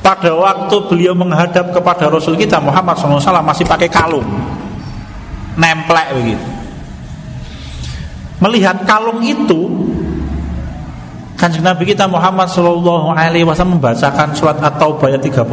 [0.00, 4.24] Pada waktu beliau menghadap kepada Rasul kita Muhammad SAW masih pakai kalung,
[5.56, 6.60] nemplek begitu
[8.40, 9.68] melihat kalung itu
[11.40, 15.48] Kanjeng Nabi kita Muhammad Shallallahu Alaihi Wasallam membacakan surat At-Taubah ayat 31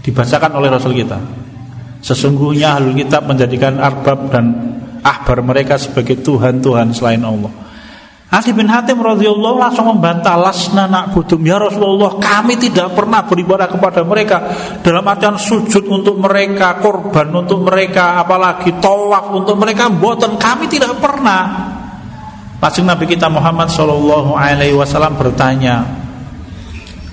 [0.00, 1.20] dibacakan oleh Rasul kita.
[2.00, 4.44] Sesungguhnya ahlul kitab menjadikan arbab dan
[5.04, 7.52] ahbar mereka sebagai Tuhan-Tuhan selain Allah.
[8.32, 13.68] Ali bin Hatim radhiyallahu langsung membantah lasna nak budum ya Rasulullah kami tidak pernah beribadah
[13.68, 14.48] kepada mereka
[14.80, 20.96] dalam artian sujud untuk mereka korban untuk mereka apalagi tawaf untuk mereka buatan kami tidak
[20.96, 21.76] pernah
[22.62, 25.82] Pasing Nabi kita Muhammad Shallallahu Alaihi Wasallam bertanya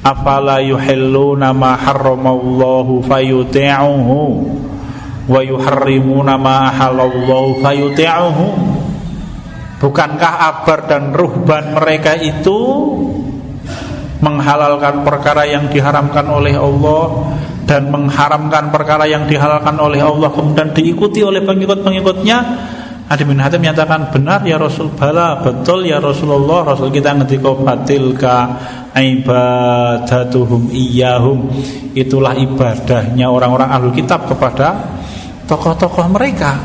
[0.06, 4.20] Afala yuhilluna ma harramallahu fayuti'uhu
[5.26, 8.46] wa yuharrimuna ma ahalallahu fayuti'uhu?
[9.82, 12.60] Bukankah abar dan ruhban mereka itu
[14.22, 17.26] menghalalkan perkara yang diharamkan oleh Allah
[17.66, 22.38] dan mengharamkan perkara yang dihalalkan oleh Allah kemudian diikuti oleh pengikut-pengikutnya
[23.10, 26.62] Adi bin Hatim menyatakan benar ya Rasul bala betul ya Rasulullah.
[26.62, 28.36] Rasul kita ngendika fatilka
[28.94, 31.50] ibadatuhum iyahum
[31.98, 34.94] itulah ibadahnya orang-orang ahli kitab kepada
[35.50, 36.62] tokoh-tokoh mereka.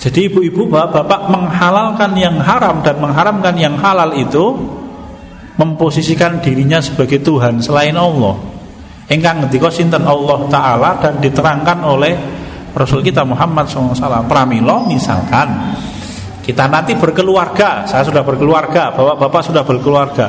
[0.00, 4.56] Jadi ibu-ibu bapak-bapak menghalalkan yang haram dan mengharamkan yang halal itu
[5.60, 8.40] memposisikan dirinya sebagai Tuhan selain Allah.
[9.12, 10.96] Engkang ngendika sinten Allah taala?
[11.04, 12.41] dan diterangkan oleh
[12.72, 14.24] Rasul kita Muhammad SAW.
[14.28, 15.76] Pramilo misalkan
[16.42, 20.26] kita nanti berkeluarga, saya sudah berkeluarga, bapak-bapak sudah berkeluarga.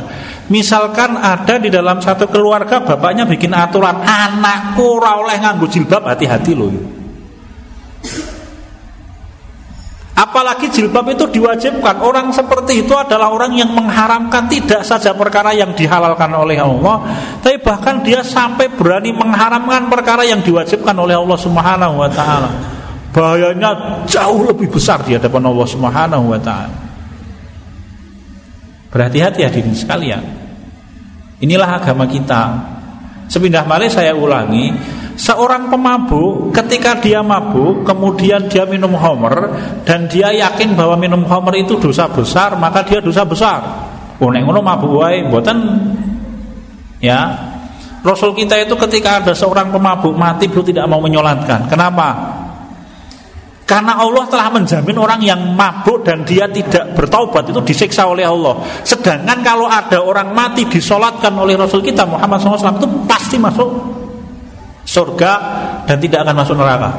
[0.53, 7.02] Misalkan ada di dalam satu keluarga bapaknya bikin aturan anakku oleh nganggo jilbab, hati-hati loh.
[10.13, 12.05] Apalagi jilbab itu diwajibkan.
[12.05, 17.01] Orang seperti itu adalah orang yang mengharamkan Tidak saja perkara yang dihalalkan oleh Allah
[17.41, 22.09] Tapi bahkan dia sampai berani mengharamkan perkara yang diwajibkan oleh Allah Subhanahu wa
[23.13, 26.39] Bahayanya jauh lebih besar di hadapan Allah Subhanahu wa
[28.93, 30.21] Berhati-hati hadirin sekalian.
[31.41, 32.61] Inilah agama kita.
[33.25, 34.69] Sepindah malih saya ulangi
[35.13, 39.53] Seorang pemabuk ketika dia mabuk kemudian dia minum homer
[39.85, 43.61] dan dia yakin bahwa minum homer itu dosa besar maka dia dosa besar.
[44.17, 45.57] Oh ngono mabuk wae mboten
[46.97, 47.51] ya.
[48.03, 51.71] Rasul kita itu ketika ada seorang pemabuk mati beliau tidak mau menyolatkan.
[51.71, 52.41] Kenapa?
[53.63, 58.59] Karena Allah telah menjamin orang yang mabuk dan dia tidak bertaubat itu disiksa oleh Allah.
[58.83, 63.92] Sedangkan kalau ada orang mati disolatkan oleh Rasul kita Muhammad SAW itu pasti masuk
[64.93, 65.31] surga
[65.89, 66.91] dan tidak akan masuk neraka.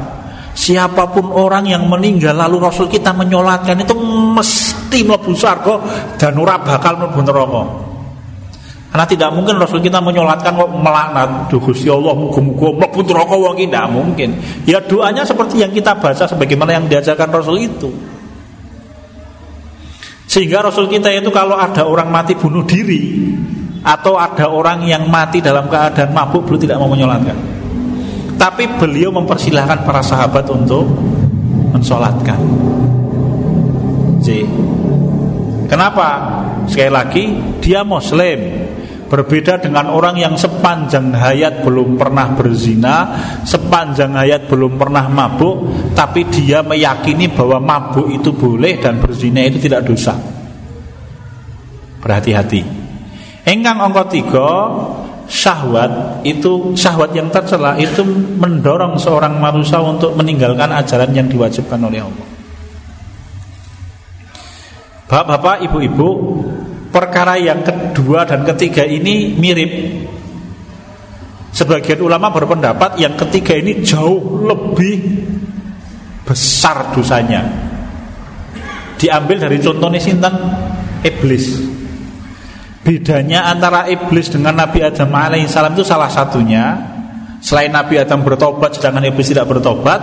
[0.55, 3.95] Siapa pun orang yang meninggal lalu Rasul kita menyolatkan itu
[4.35, 5.75] mesti mlebu surga
[6.19, 7.63] dan ora bakal mlebu neraka.
[8.91, 13.55] Karena tidak mungkin Rasul kita menyolatkan kok melaknat, Duh Gusti Allah muga-muga mlebu neraka wong
[13.59, 14.29] tidak mungkin.
[14.63, 17.91] Ya doanya seperti yang kita baca sebagaimana yang diajarkan Rasul itu.
[20.27, 23.31] Sehingga Rasul kita itu kalau ada orang mati bunuh diri
[23.83, 27.54] atau ada orang yang mati dalam keadaan mabuk beliau tidak mau menyolatkan.
[28.35, 30.85] Tapi beliau mempersilahkan para sahabat untuk
[31.71, 32.39] mensolatkan.
[34.25, 34.45] J.
[35.69, 36.09] Kenapa?
[36.65, 37.23] Sekali lagi
[37.61, 38.65] dia Muslim
[39.05, 42.95] Berbeda dengan orang yang sepanjang hayat belum pernah berzina
[43.45, 49.61] Sepanjang hayat belum pernah mabuk Tapi dia meyakini bahwa mabuk itu boleh Dan berzina itu
[49.61, 50.17] tidak dosa
[52.01, 52.61] Berhati-hati
[53.45, 53.77] Engkang
[54.09, 54.49] tiga
[55.25, 58.05] syahwat itu syahwat yang tercela itu
[58.37, 62.27] mendorong seorang manusia untuk meninggalkan ajaran yang diwajibkan oleh Allah.
[65.05, 66.09] Bapak-bapak, ibu-ibu,
[66.89, 69.71] perkara yang kedua dan ketiga ini mirip.
[71.55, 75.23] Sebagian ulama berpendapat yang ketiga ini jauh lebih
[76.27, 77.47] besar dosanya.
[78.99, 80.35] Diambil dari contohnya sinten
[81.05, 81.63] iblis.
[82.85, 86.93] Bedanya antara iblis dengan Nabi Adam alaihissalam itu salah satunya
[87.41, 90.01] Selain Nabi Adam bertobat sedangkan iblis tidak bertobat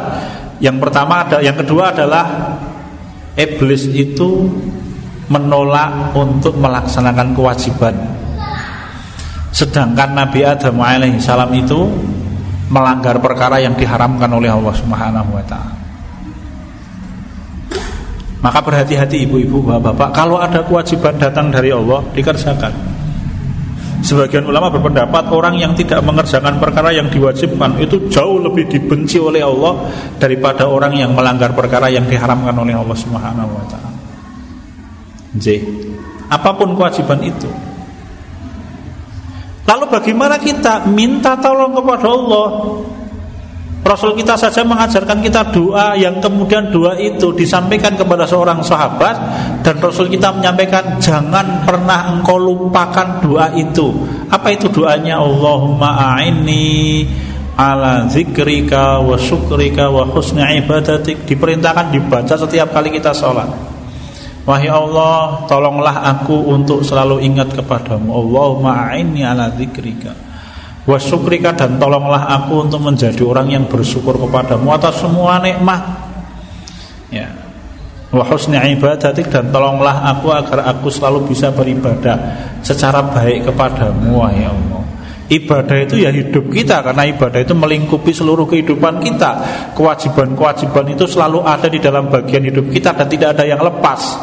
[0.58, 2.58] Yang pertama ada, yang kedua adalah
[3.32, 4.44] Iblis itu
[5.32, 7.96] menolak untuk melaksanakan kewajiban.
[9.52, 11.80] Sedangkan Nabi Adam alaihissalam itu
[12.68, 15.71] melanggar perkara yang diharamkan oleh Allah Subhanahu wa taala.
[18.42, 20.10] Maka berhati-hati ibu-ibu, bapak-bapak.
[20.10, 22.74] Kalau ada kewajiban datang dari Allah Dikerjakan.
[24.02, 29.46] Sebagian ulama berpendapat orang yang tidak mengerjakan perkara yang diwajibkan Itu jauh lebih dibenci oleh
[29.46, 29.86] Allah
[30.18, 33.90] Daripada orang yang melanggar perkara yang diharamkan oleh Allah Subhanahu wa ta'ala.
[36.32, 37.48] Apa pun kewajiban itu.
[39.68, 42.46] Lalu bagaimana kita minta tolong kepada Allah
[43.82, 49.14] Rasul kita saja mengajarkan kita doa yang kemudian doa itu disampaikan kepada seorang sahabat
[49.66, 53.90] dan Rasul kita menyampaikan jangan pernah engkau lupakan doa itu.
[54.30, 55.18] Apa itu doanya?
[55.18, 57.10] Allahumma a'inni
[57.58, 63.50] ala zikrika wa syukrika wa husni ibadatik diperintahkan dibaca setiap kali kita sholat.
[64.46, 68.14] Wahai Allah, tolonglah aku untuk selalu ingat kepadamu.
[68.14, 70.31] Allahumma a'inni ala zikrika
[70.82, 75.78] Wasyukrika dan tolonglah aku untuk menjadi orang yang bersyukur kepadamu atas semua nikmat.
[77.06, 77.30] Ya.
[78.10, 82.18] Wa husni ibadatik dan tolonglah aku agar aku selalu bisa beribadah
[82.66, 84.82] secara baik kepadamu ya Allah.
[85.30, 89.30] Ibadah itu ya hidup kita karena ibadah itu melingkupi seluruh kehidupan kita.
[89.78, 94.18] Kewajiban-kewajiban itu selalu ada di dalam bagian hidup kita dan tidak ada yang lepas.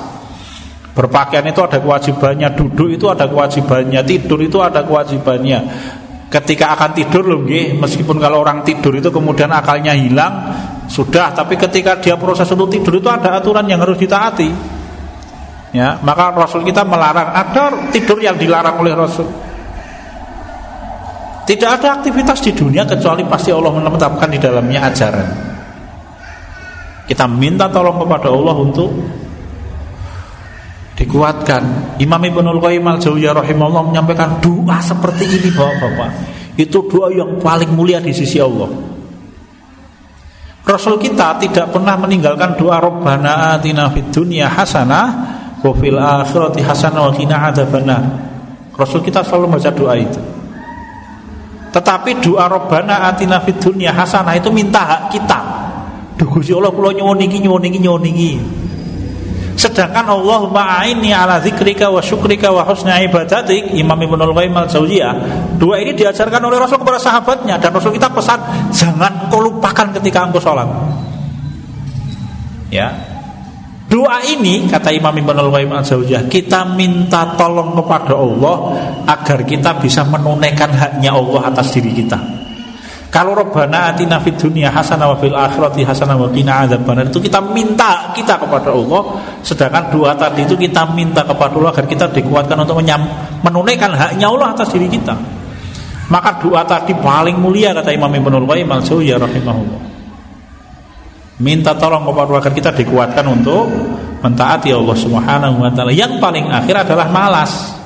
[0.94, 5.64] Berpakaian itu ada kewajibannya, duduk itu ada kewajibannya, tidur itu ada kewajibannya
[6.30, 7.42] ketika akan tidur loh
[7.82, 10.34] meskipun kalau orang tidur itu kemudian akalnya hilang
[10.86, 14.78] sudah tapi ketika dia proses untuk tidur itu ada aturan yang harus ditaati.
[15.70, 17.30] Ya maka Rasul kita melarang.
[17.30, 19.30] Ada tidur yang dilarang oleh Rasul.
[21.46, 25.30] Tidak ada aktivitas di dunia kecuali pasti Allah menetapkan di dalamnya ajaran.
[27.10, 28.90] Kita minta tolong kepada Allah untuk
[31.00, 31.96] dikuatkan.
[32.04, 36.12] Imam Ibnul Qayyim al-Jauziyah rahimahullah menyampaikan doa seperti ini Bapak-bapak.
[36.60, 38.68] Itu doa yang paling mulia di sisi Allah.
[40.68, 45.08] Rasul kita tidak pernah meninggalkan doa Rabbana atina fid dunya hasanah
[45.64, 48.04] wa fil akhirati hasanah wa qina adzabannar.
[48.76, 50.22] Rasul kita selalu baca doa itu.
[51.74, 55.40] Tetapi doa Rabbana atina fid dunya hasanah itu minta hak kita.
[56.20, 58.59] Duh Gusti Allah kula nyuwun iki nyuwun iki nyuwun iki.
[59.60, 65.14] Sedangkan Allah ma'aini ala zikrika wa syukrika wa husna ibadatik Imam Ibn Al-Qayyim Al-Zawziyah
[65.60, 67.60] Dua ini diajarkan oleh Rasul kepada sahabatnya.
[67.60, 68.40] Dan Rasul kita pesan
[68.72, 70.64] Jangan kau lupakan ketika engkau sholat.
[72.72, 72.88] Ya.
[73.92, 78.56] Doa ini kata Imam Ibn Al-Qayyim Al-Zawziyah Kita minta tolong kepada Allah
[79.10, 82.39] Agar kita bisa menunaikan haknya Allah atas diri kita
[83.10, 87.42] kalau Rabbana atina fid dunya hasanah wa fil akhirati hasanah wa qina adzabannar itu kita
[87.42, 92.54] minta kita kepada Allah sedangkan doa tadi itu kita minta kepada Allah agar kita dikuatkan
[92.62, 92.78] untuk
[93.42, 95.18] menunaikan haknya Allah atas diri kita.
[96.10, 99.82] Maka doa tadi paling mulia kata Imam Ibnu Qayyim al-Jauziyah rahimahullah.
[101.42, 103.70] Minta tolong kepada Allah agar kita dikuatkan untuk
[104.22, 105.90] mentaati Allah Subhanahu wa taala.
[105.90, 107.79] Yang paling akhir adalah malas.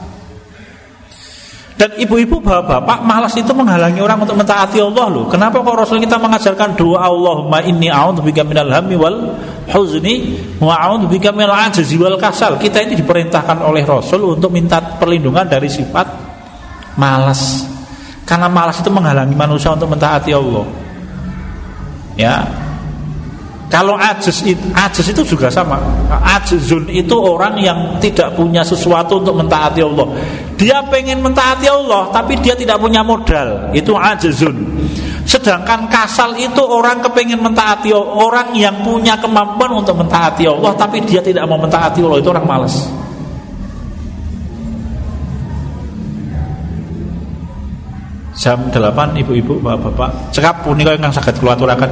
[1.73, 5.25] Dan ibu-ibu bapak-bapak malas itu menghalangi orang untuk mentaati Allah loh.
[5.25, 9.33] Kenapa kok Rasul kita mengajarkan doa Allahumma inni a'udzubika minal hammi wal
[9.73, 12.61] huzni wa a'udzubika minal ajzi wal kasal.
[12.61, 16.07] Kita ini diperintahkan oleh Rasul untuk minta perlindungan dari sifat
[16.95, 17.65] malas.
[18.23, 20.65] Karena malas itu menghalangi manusia untuk mentaati Allah.
[22.13, 22.62] Ya,
[23.73, 25.81] kalau ajis, ajis itu juga sama.
[26.13, 30.13] Ajizun itu orang yang tidak punya sesuatu untuk mentaati Allah.
[30.53, 33.73] Dia pengen mentaati Allah, tapi dia tidak punya modal.
[33.73, 34.77] Itu ajizun.
[35.25, 41.25] Sedangkan kasal itu orang kepengen mentaati orang yang punya kemampuan untuk mentaati Allah, tapi dia
[41.25, 42.21] tidak mau mentaati Allah.
[42.21, 42.77] Itu orang malas.
[48.37, 51.87] Jam 8 ibu-ibu, bapak-bapak Cekap punika yang sakit keluar turakan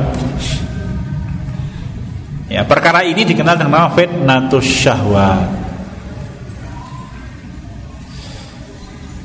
[2.51, 5.47] Ya, perkara ini dikenal dengan nama fitnatus syahwat.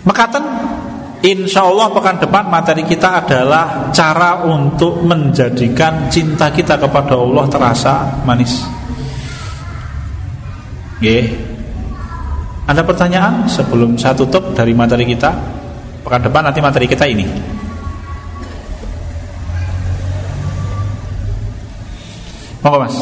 [0.06, 0.44] Mekaten
[1.26, 8.22] Insya Allah pekan depan materi kita adalah cara untuk menjadikan cinta kita kepada Allah terasa
[8.22, 8.62] manis.
[11.02, 11.34] Oke.
[12.70, 15.34] Ada pertanyaan sebelum saya tutup dari materi kita?
[16.06, 17.55] Pekan depan nanti materi kita ini.
[22.66, 22.98] Monggo Mas.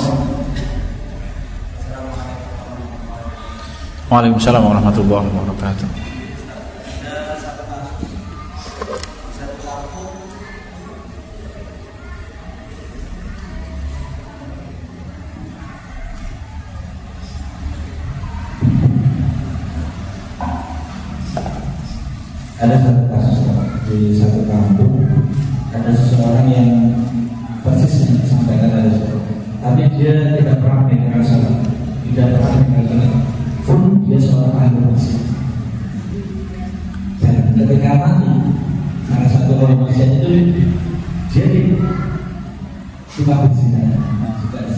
[4.13, 6.04] Waalaikumsalam warahmatullahi wabarakatuh.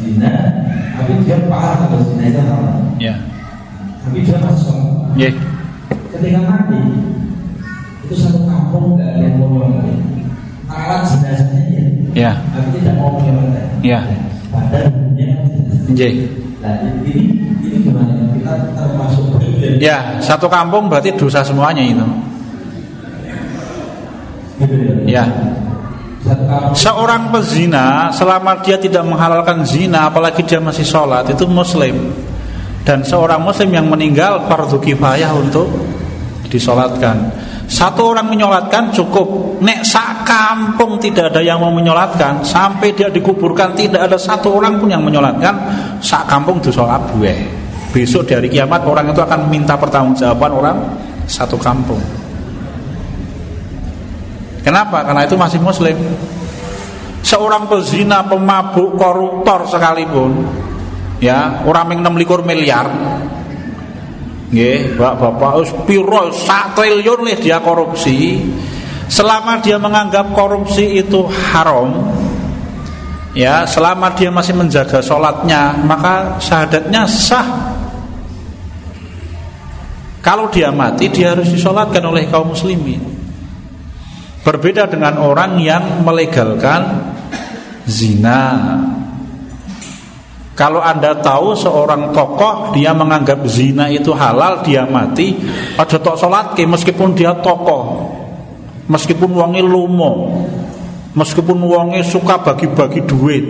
[0.07, 0.31] Zina
[0.95, 3.15] tapi dia paham kalau zina itu haram Ya.
[4.07, 4.79] tapi dia masuk
[5.19, 5.35] Nggih.
[6.15, 6.81] ketika mati
[8.07, 9.99] itu satu kampung nggak ada yang mau nyolong
[10.71, 11.85] alat jenazahnya dia
[12.15, 12.33] Ya.
[12.55, 13.51] tapi tidak mau nyolong
[13.83, 14.01] Ya.
[14.49, 15.35] padahal dunia
[15.91, 16.15] Nggih.
[16.63, 17.13] nah ini
[17.61, 19.25] ini gimana kita termasuk
[19.77, 22.07] Ya, satu kampung berarti dosa semuanya itu.
[24.57, 25.25] gitu ya Ya.
[26.75, 32.13] Seorang pezina selama dia tidak menghalalkan zina apalagi dia masih sholat itu muslim.
[32.87, 35.67] Dan seorang muslim yang meninggal fardu kifayah untuk
[36.47, 37.31] disolatkan.
[37.67, 39.59] Satu orang menyolatkan cukup.
[39.59, 44.79] Nek sak kampung tidak ada yang mau menyolatkan sampai dia dikuburkan tidak ada satu orang
[44.79, 45.55] pun yang menyolatkan
[45.99, 47.67] sak kampung disolat bueh
[47.97, 50.77] besok dari kiamat orang itu akan minta pertanggungjawaban orang
[51.25, 51.97] satu kampung
[54.67, 55.07] Kenapa?
[55.07, 55.95] Karena itu masih muslim.
[57.23, 60.43] Seorang pezina, pemabuk, koruptor sekalipun,
[61.23, 62.87] ya, orang yang 6 miliar,
[64.51, 68.43] nggih, bapak-bapak, piro sak triliun nih dia korupsi.
[69.07, 72.11] Selama dia menganggap korupsi itu haram,
[73.39, 77.71] ya, selama dia masih menjaga sholatnya, maka syahadatnya sah.
[80.27, 83.16] Kalau dia mati, dia harus disolatkan oleh kaum muslimin.
[84.47, 87.03] Berbeda dengan orang yang melegalkan
[87.83, 88.79] zina.
[90.55, 95.35] Kalau Anda tahu seorang tokoh dia menganggap zina itu halal, dia mati,
[95.75, 98.15] aja tok salat meskipun dia tokoh.
[98.87, 100.47] Meskipun wonge lumo.
[101.19, 103.45] Meskipun wonge suka bagi-bagi duit.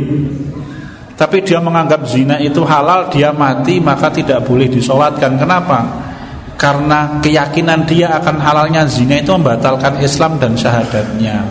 [1.13, 5.37] Tapi dia menganggap zina itu halal, dia mati maka tidak boleh disolatkan.
[5.37, 6.09] Kenapa?
[6.57, 11.45] Karena keyakinan dia akan halalnya zina itu membatalkan Islam dan syahadatnya.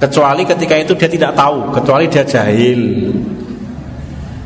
[0.00, 3.12] Kecuali ketika itu dia tidak tahu kecuali dia jahil.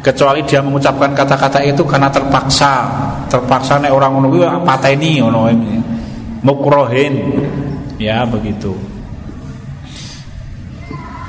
[0.03, 2.87] Kecuali dia mengucapkan kata-kata itu karena terpaksa.
[3.31, 5.51] Terpaksa nek orang ngono kuwi pateni ngono
[6.43, 7.15] mukrohin.
[7.99, 8.75] Ya begitu.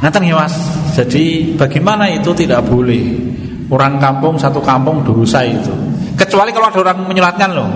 [0.01, 0.53] Ngaten ya Mas.
[0.93, 3.17] Jadi bagaimana itu tidak boleh?
[3.69, 5.73] Orang kampung satu kampung dosa itu.
[6.13, 7.69] Kecuali kalau ada orang menyolatkan loh.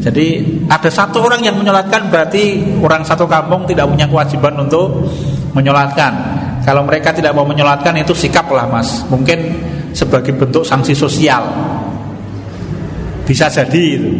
[0.00, 5.12] Jadi ada satu orang yang menyolatkan berarti orang satu kampung tidak punya kewajiban untuk
[5.52, 6.12] menyolatkan.
[6.64, 9.04] Kalau mereka tidak mau menyolatkan itu sikap lah mas.
[9.12, 9.60] Mungkin
[9.92, 11.44] sebagai bentuk sanksi sosial.
[13.28, 14.10] Bisa jadi itu.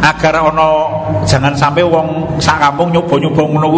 [0.00, 0.70] Agar ono
[1.28, 3.68] jangan sampai wong sak kampung nyoba nyoba ngono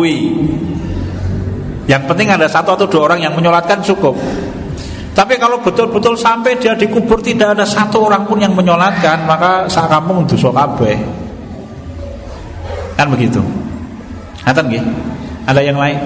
[1.89, 4.15] Yang penting ada satu atau dua orang yang menyolatkan cukup.
[5.19, 9.91] Tapi kalau betul-betul sampai dia dikubur tidak ada satu orang pun yang menyolatkan, maka sak
[9.91, 10.95] kampung dosa kabeh.
[12.95, 13.43] Kan begitu.
[14.47, 14.85] Ngaten nggih?
[15.51, 15.99] Ada yang lain?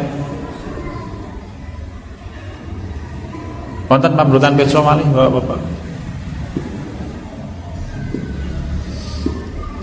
[3.92, 5.60] Wonten pambrutan pirsa malih Bapak-bapak.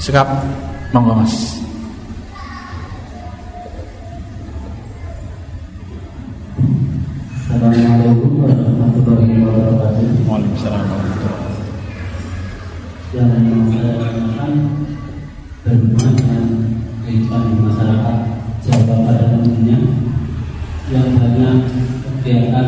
[0.02, 0.26] Sekap
[0.90, 1.62] monggo Mas.
[7.46, 8.39] Assalamualaikum
[13.20, 14.52] Yang mau saya tanyakan
[15.68, 16.46] berhubungan dengan
[17.04, 18.18] kehidupan di masyarakat
[18.64, 19.78] Jawa pada umumnya
[20.88, 21.58] yang banyak
[22.24, 22.68] kegiatan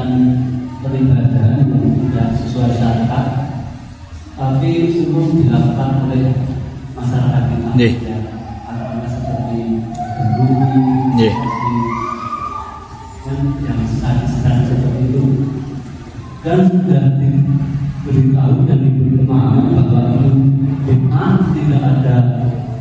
[0.83, 3.25] peribadahan yang tidak sesuai syariat
[4.35, 6.35] tapi umum dilakukan oleh
[6.99, 8.10] masyarakat kita Nggih.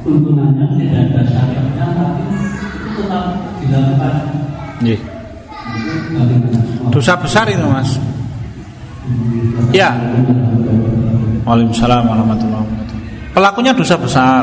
[0.03, 3.24] Tuntunannya tidak ada syariatnya tapi itu tetap
[3.61, 4.14] dilakukan
[4.80, 6.48] bagaimana
[6.90, 8.01] Dosa besar itu Mas.
[9.70, 9.94] Ya.
[11.46, 12.96] Waalaikumsalam warahmatullahi wabarakatuh.
[13.30, 14.42] Pelakunya dosa besar,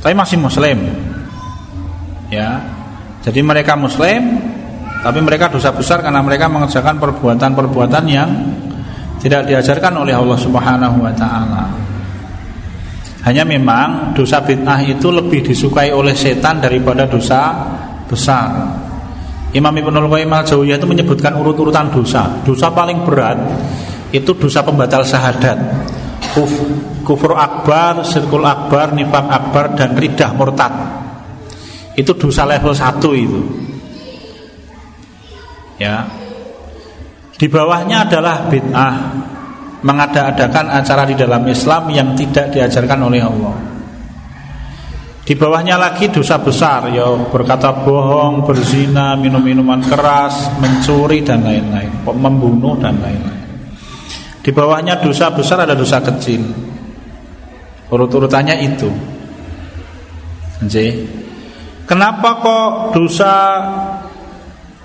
[0.00, 0.78] tapi masih Muslim.
[2.32, 2.60] Ya,
[3.24, 4.40] jadi mereka Muslim,
[5.00, 8.30] tapi mereka dosa besar karena mereka mengerjakan perbuatan-perbuatan yang
[9.20, 11.87] tidak diajarkan oleh Allah Subhanahu Wa Taala.
[13.26, 17.50] Hanya memang dosa bid'ah itu lebih disukai oleh setan daripada dosa
[18.06, 18.78] besar.
[19.50, 22.30] Imam Ibnul Qayyim al-Jauziyah itu menyebutkan urut-urutan dosa.
[22.44, 23.38] Dosa paling berat
[24.14, 25.58] itu dosa pembatal syahadat.
[26.36, 26.52] Kuf,
[27.02, 30.72] kufur akbar, sirkul akbar, nifak akbar dan ridah murtad.
[31.98, 33.40] Itu dosa level 1 itu.
[35.82, 36.06] Ya.
[37.38, 38.94] Di bawahnya adalah bid'ah
[39.82, 43.56] mengada-adakan acara di dalam Islam yang tidak diajarkan oleh Allah.
[45.28, 52.00] Di bawahnya lagi dosa besar ya berkata bohong, berzina, minum minuman keras, mencuri dan lain-lain,
[52.16, 53.38] membunuh dan lain-lain.
[54.40, 56.40] Di bawahnya dosa besar ada dosa kecil.
[57.92, 58.88] Urut-urutannya itu.
[61.84, 63.32] Kenapa kok dosa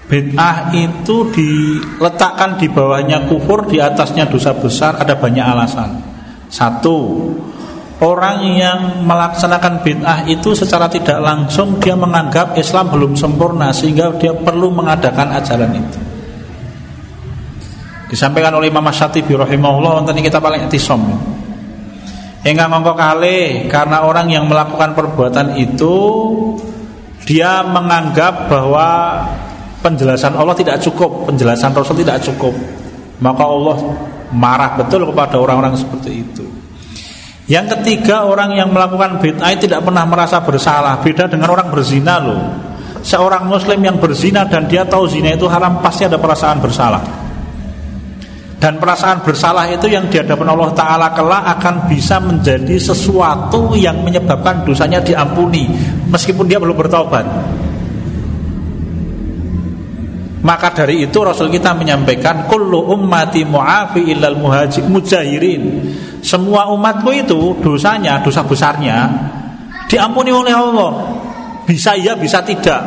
[0.03, 6.03] Bid'ah itu diletakkan di bawahnya kufur, di atasnya dosa besar, ada banyak alasan.
[6.51, 7.31] Satu,
[8.03, 14.35] orang yang melaksanakan bid'ah itu secara tidak langsung dia menganggap Islam belum sempurna sehingga dia
[14.35, 15.99] perlu mengadakan ajaran itu.
[18.11, 21.01] Disampaikan oleh Imam Syatibi rahimahullah tadi kita paling etisom.
[22.43, 25.95] Enggak ngongkok kali karena orang yang melakukan perbuatan itu
[27.23, 28.89] dia menganggap bahwa
[29.83, 32.55] penjelasan Allah tidak cukup, penjelasan Rasul tidak cukup.
[33.19, 33.77] Maka Allah
[34.31, 36.45] marah betul kepada orang-orang seperti itu.
[37.51, 41.03] Yang ketiga orang yang melakukan bid'ah tidak pernah merasa bersalah.
[41.03, 42.39] Beda dengan orang berzina loh.
[43.03, 47.03] Seorang muslim yang berzina dan dia tahu zina itu haram pasti ada perasaan bersalah.
[48.63, 54.63] Dan perasaan bersalah itu yang dihadapan Allah Ta'ala kelak akan bisa menjadi sesuatu yang menyebabkan
[54.63, 55.67] dosanya diampuni
[56.07, 57.27] Meskipun dia belum bertobat
[60.43, 65.63] maka dari itu Rasul kita menyampaikan kullu ummati muafi illal muhajir mujahirin.
[66.19, 69.31] Semua umatku itu dosanya, dosa besarnya
[69.93, 70.91] diampuni oleh Allah.
[71.63, 72.81] Bisa iya, bisa tidak.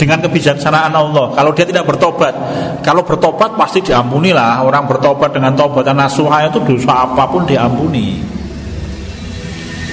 [0.00, 1.28] Dengan kebijaksanaan Allah.
[1.36, 2.32] Kalau dia tidak bertobat,
[2.80, 4.64] kalau bertobat pasti diampuni lah.
[4.64, 8.16] Orang bertobat dengan tobat dan nasuha itu dosa apa pun diampuni.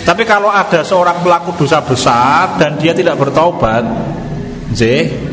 [0.08, 3.84] Tapi kalau ada seorang pelaku dosa besar dan dia tidak bertobat,
[4.72, 5.27] Zeh,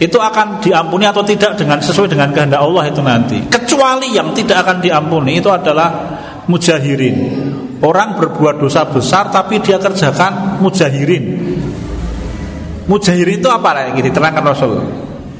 [0.00, 3.38] itu akan diampuni atau tidak dengan sesuai dengan kehendak Allah itu nanti.
[3.52, 6.16] Kecuali yang tidak akan diampuni itu adalah
[6.48, 7.16] mujahirin.
[7.84, 11.24] Orang berbuat dosa besar tapi dia kerjakan mujahirin.
[12.88, 14.72] Mujahirin itu apa lagi diterangkan Rasul?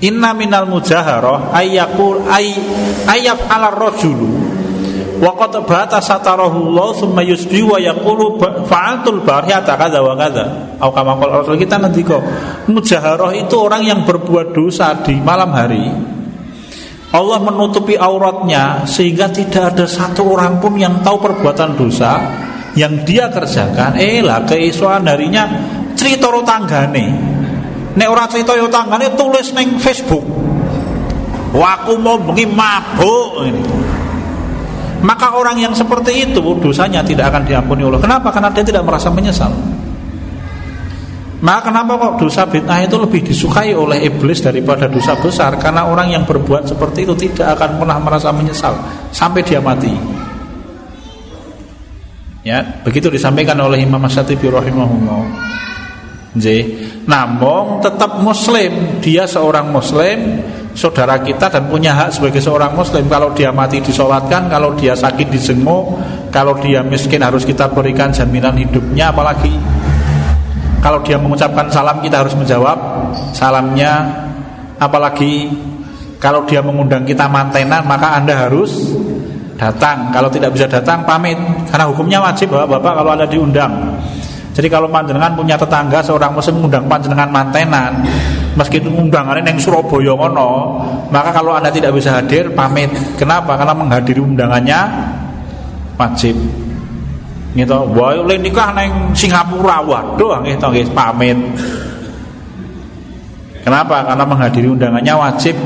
[0.04, 4.59] Inna minal mujaharah ayyakul ay ala rajulu
[5.20, 10.44] wa qad bata satarahu Allah summa yusbi wa yaqulu fa'altul bariyata kadza wa kadza
[10.80, 12.24] au kama qala Rasul kita nanti kok.
[12.72, 15.84] Mujaharah itu orang yang berbuat dosa di malam hari.
[17.10, 22.12] Allah menutupi auratnya sehingga tidak ada satu orang pun yang tahu perbuatan dosa
[22.78, 23.98] yang dia kerjakan.
[24.00, 25.44] Eh lah keisuan harinya
[25.98, 27.06] cerita tanggane.
[27.98, 30.22] Nek ora cerita tanggane tulis neng Facebook.
[31.50, 33.79] Waku mau bengi mabuk ini
[35.00, 38.00] maka orang yang seperti itu dosanya tidak akan diampuni Allah.
[38.00, 38.28] Kenapa?
[38.28, 39.52] Karena dia tidak merasa menyesal.
[41.40, 45.56] Maka kenapa kok dosa bid'ah itu lebih disukai oleh iblis daripada dosa besar?
[45.56, 48.76] Karena orang yang berbuat seperti itu tidak akan pernah merasa menyesal
[49.08, 49.88] sampai dia mati.
[52.44, 55.20] Ya, begitu disampaikan oleh Imam Asyatibi rahimahullah.
[57.10, 60.38] Namun tetap muslim, dia seorang muslim
[60.70, 63.10] saudara kita dan punya hak sebagai seorang muslim.
[63.10, 65.98] Kalau dia mati disolatkan kalau dia sakit disenguk
[66.30, 69.50] kalau dia miskin harus kita berikan jaminan hidupnya apalagi
[70.78, 72.78] kalau dia mengucapkan salam kita harus menjawab
[73.34, 74.26] salamnya.
[74.80, 75.52] Apalagi
[76.16, 78.96] kalau dia mengundang kita mantenan maka anda harus
[79.58, 80.08] datang.
[80.14, 81.36] Kalau tidak bisa datang pamit.
[81.68, 83.98] Karena hukumnya wajib bapak-bapak kalau ada diundang
[84.50, 88.02] jadi kalau panjenengan punya tetangga seorang muslim mengundang panjenengan mantenan
[88.58, 90.50] meskipun undangannya yang Surabaya ngono
[91.10, 92.90] maka kalau anda tidak bisa hadir pamit.
[93.18, 93.58] Kenapa?
[93.58, 94.80] Karena menghadiri undangannya
[95.98, 96.38] wajib.
[97.50, 97.78] Gitu.
[97.94, 99.82] Wah oleh nikah neng Singapura.
[99.82, 101.38] Waduh gitu nggih pamit.
[103.66, 104.06] Kenapa?
[104.06, 105.58] Karena menghadiri undangannya wajib.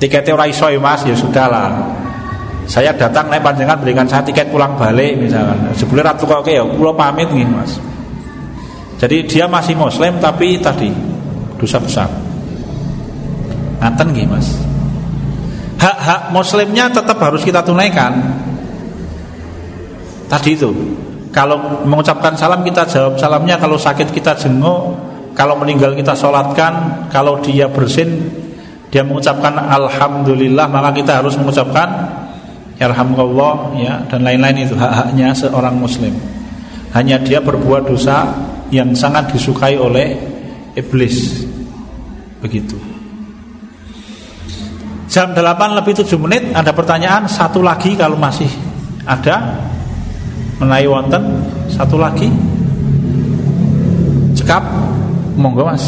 [0.00, 1.06] Tiketnya ora iso ya, Mas.
[1.06, 2.01] Ya sudahlah
[2.66, 6.94] saya datang naik panjangan berikan saya tiket pulang balik misalkan sebelum ratu kok ya pulau
[6.94, 7.82] pamit nih mas
[9.02, 10.86] jadi dia masih muslim tapi tadi
[11.58, 12.06] dosa besar.
[13.82, 14.46] Ngaten nggih, Mas.
[15.82, 18.14] Hak-hak muslimnya tetap harus kita tunaikan.
[20.30, 20.70] Tadi itu.
[21.34, 24.94] Kalau mengucapkan salam kita jawab salamnya, kalau sakit kita jenguk,
[25.34, 28.30] kalau meninggal kita sholatkan, kalau dia bersin
[28.92, 32.11] dia mengucapkan alhamdulillah maka kita harus mengucapkan
[32.84, 36.14] alhamdulillah ya dan lain-lain itu hak-haknya seorang muslim.
[36.92, 38.30] Hanya dia berbuat dosa
[38.68, 40.16] yang sangat disukai oleh
[40.76, 41.46] iblis.
[42.42, 42.76] Begitu.
[45.12, 48.48] Jam 8 lebih 7 menit ada pertanyaan satu lagi kalau masih
[49.04, 49.60] ada
[50.56, 51.20] menai wonten
[51.68, 52.32] satu lagi
[54.32, 54.64] cekap
[55.36, 55.84] Monggo Mas.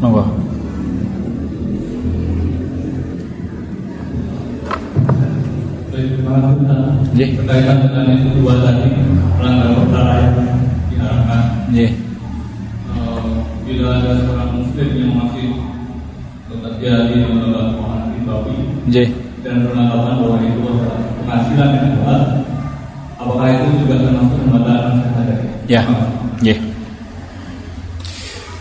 [0.00, 0.49] Monggo.
[7.10, 7.28] Nggih.
[7.42, 8.86] Berkaitan dengan yang kedua tadi
[9.36, 10.34] melanggar perkara yang
[10.88, 11.42] diharapkan.
[11.68, 11.90] Nggih.
[12.90, 13.28] Eh,
[13.66, 15.46] Bila ada seorang muslim yang masih
[16.50, 18.56] bekerja di lembaga keuangan ribawi
[18.90, 19.08] Nggih.
[19.46, 22.22] dan beranggapan bahwa itu adalah penghasilan yang halal,
[23.14, 25.38] apakah itu juga termasuk pembatalan syahadat?
[25.70, 25.82] Ya.
[26.42, 26.58] Nggih.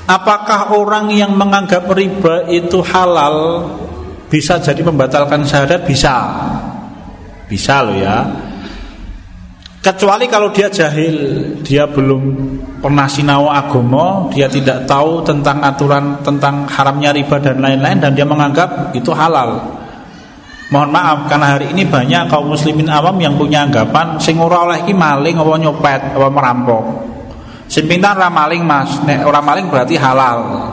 [0.10, 3.66] Apakah orang yang menganggap riba itu halal
[4.26, 5.86] bisa jadi membatalkan syahadat?
[5.86, 6.18] Bisa.
[7.50, 8.30] Bisa loh ya.
[9.80, 11.16] Kecuali kalau dia jahil,
[11.66, 12.22] dia belum
[12.84, 18.28] pernah sinau agomo, dia tidak tahu tentang aturan tentang haramnya riba dan lain-lain dan dia
[18.28, 19.80] menganggap itu halal.
[20.70, 24.86] Mohon maaf karena hari ini banyak kaum muslimin awam yang punya anggapan sing ora oleh
[24.86, 26.84] iki maling apa nyopet apa merampok.
[27.66, 30.70] Sing pintar ora maling Mas, nek ora maling berarti halal.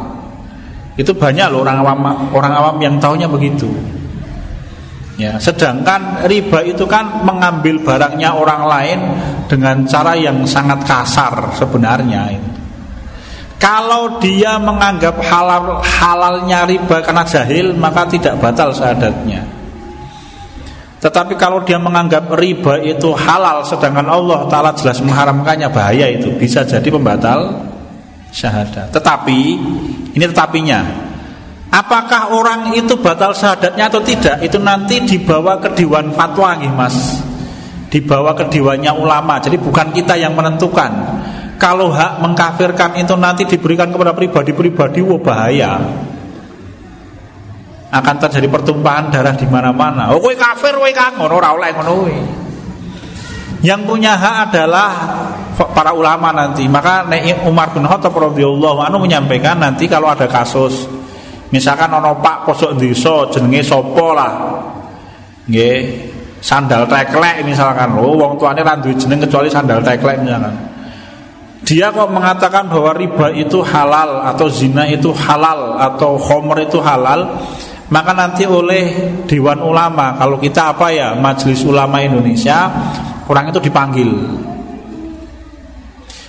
[0.98, 1.98] Itu banyak loh orang awam
[2.34, 3.95] orang awam yang taunya begitu.
[5.16, 8.98] Ya, sedangkan riba itu kan mengambil barangnya orang lain
[9.48, 12.36] dengan cara yang sangat kasar sebenarnya.
[13.56, 19.40] Kalau dia menganggap halal halalnya riba karena jahil, maka tidak batal syahadatnya.
[21.00, 26.68] Tetapi kalau dia menganggap riba itu halal sedangkan Allah taala jelas mengharamkannya, bahaya itu bisa
[26.68, 27.64] jadi pembatal
[28.36, 28.92] syahadat.
[28.92, 29.40] Tetapi
[30.12, 31.05] ini tetapinya
[31.76, 34.40] Apakah orang itu batal syahadatnya atau tidak?
[34.40, 37.20] Itu nanti dibawa ke Dewan Fatwa nih mas.
[37.92, 39.36] Dibawa ke Dewannya ulama.
[39.36, 40.88] Jadi bukan kita yang menentukan.
[41.60, 45.72] Kalau hak mengkafirkan itu nanti diberikan kepada pribadi-pribadi Wah bahaya.
[47.92, 50.16] Akan terjadi pertumpahan darah di mana-mana.
[50.16, 52.08] Oh, kowe kafir, kowe kangon, ora oleh ngono
[53.60, 54.90] Yang punya hak adalah
[55.76, 56.64] para ulama nanti.
[56.68, 57.04] Maka
[57.44, 60.96] Umar bin Khattab radhiyallahu anhu menyampaikan nanti kalau ada kasus
[61.54, 64.32] Misalkan ono Pak posok desa jenenge sapa lah.
[65.46, 65.78] Nggih,
[66.42, 67.94] sandal teklek misalkan.
[67.94, 70.54] Oh, wong tuane ra jeneng kecuali sandal teklek misalkan.
[71.66, 77.42] Dia kok mengatakan bahwa riba itu halal atau zina itu halal atau khomer itu halal,
[77.90, 82.70] maka nanti oleh Dewan Ulama, kalau kita apa ya, Majelis Ulama Indonesia,
[83.26, 84.10] orang itu dipanggil.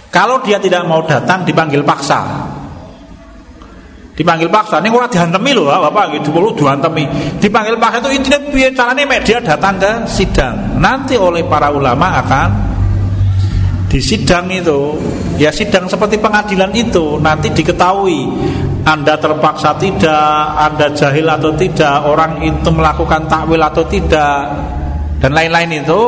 [0.10, 2.26] Kalau dia tidak mau datang dipanggil paksa
[4.18, 4.82] dipanggil paksa.
[4.82, 7.06] Ini orang dihantemi loh bapak gitu perlu dihantemi.
[7.38, 10.82] Dipanggil paksa itu intinya biar caranya media datang ke sidang.
[10.82, 12.50] Nanti oleh para ulama akan
[13.88, 14.98] di sidang itu.
[15.38, 17.22] Ya sidang seperti pengadilan itu.
[17.22, 18.26] Nanti diketahui
[18.82, 24.50] anda terpaksa tidak anda jahil atau tidak orang itu melakukan takwil atau tidak
[25.22, 26.02] dan lain-lain itu.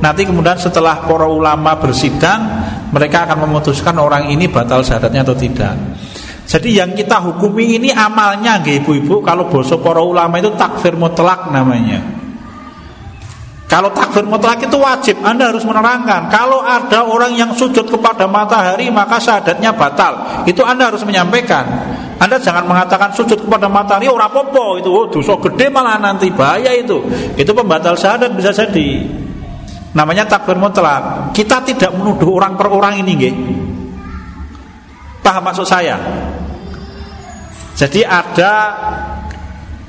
[0.00, 2.40] Nanti kemudian setelah para ulama bersidang
[2.88, 5.76] mereka akan memutuskan orang ini batal syahadatnya atau tidak
[6.50, 12.02] jadi yang kita hukumi ini amalnya ibu-ibu Kalau boso para ulama itu takfir mutlak namanya
[13.70, 18.90] Kalau takfir mutlak itu wajib Anda harus menerangkan Kalau ada orang yang sujud kepada matahari
[18.90, 24.76] Maka syahadatnya batal Itu Anda harus menyampaikan anda jangan mengatakan sujud kepada matahari ora popo
[24.76, 27.00] itu oh, dosa gede malah nanti bahaya itu.
[27.32, 29.08] Itu pembatal syahadat bisa jadi.
[29.96, 31.32] Namanya takfir mutlak.
[31.32, 33.34] Kita tidak menuduh orang per orang ini, nggih.
[35.24, 35.96] Paham maksud saya?
[37.80, 38.52] Jadi ada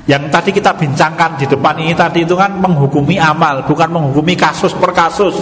[0.08, 4.72] yang tadi kita bincangkan di depan ini tadi itu kan menghukumi amal, bukan menghukumi kasus
[4.72, 5.36] per kasus.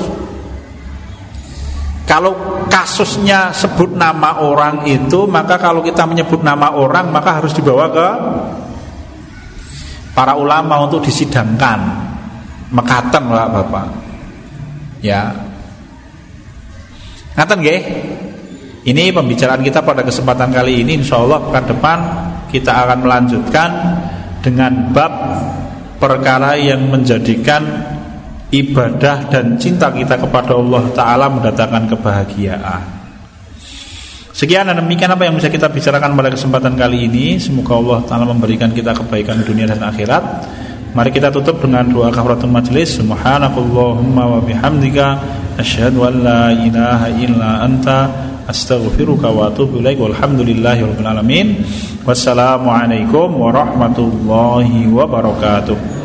[2.10, 7.86] Kalau kasusnya sebut nama orang itu, maka kalau kita menyebut nama orang, maka harus dibawa
[7.86, 8.08] ke
[10.10, 12.10] para ulama untuk disidangkan.
[12.74, 13.86] Mekaten lah Bapak.
[15.06, 15.30] Ya.
[17.38, 17.80] Ngaten nggih?
[18.90, 21.98] Ini pembicaraan kita pada kesempatan kali ini Insya Allah pekan depan
[22.50, 23.70] kita akan melanjutkan
[24.40, 25.12] Dengan bab
[26.00, 27.60] perkara yang menjadikan
[28.50, 32.82] ibadah dan cinta kita kepada Allah Ta'ala mendatangkan kebahagiaan.
[34.32, 37.36] Sekian dan demikian apa yang bisa kita bicarakan pada kesempatan kali ini.
[37.36, 40.24] Semoga Allah Ta'ala memberikan kita kebaikan dunia dan akhirat.
[40.96, 42.96] Mari kita tutup dengan doa kafaratul majlis.
[42.96, 45.20] Subhanakallahumma wa bihamdika.
[45.60, 50.00] Asyhadu an la ilaha illa anta astaghfiruka wa atubu ilaik.
[50.00, 51.48] Walhamdulillahi rabbil alamin.
[52.06, 55.99] Wassalamu alaikum warahmatullahi wabarakatuh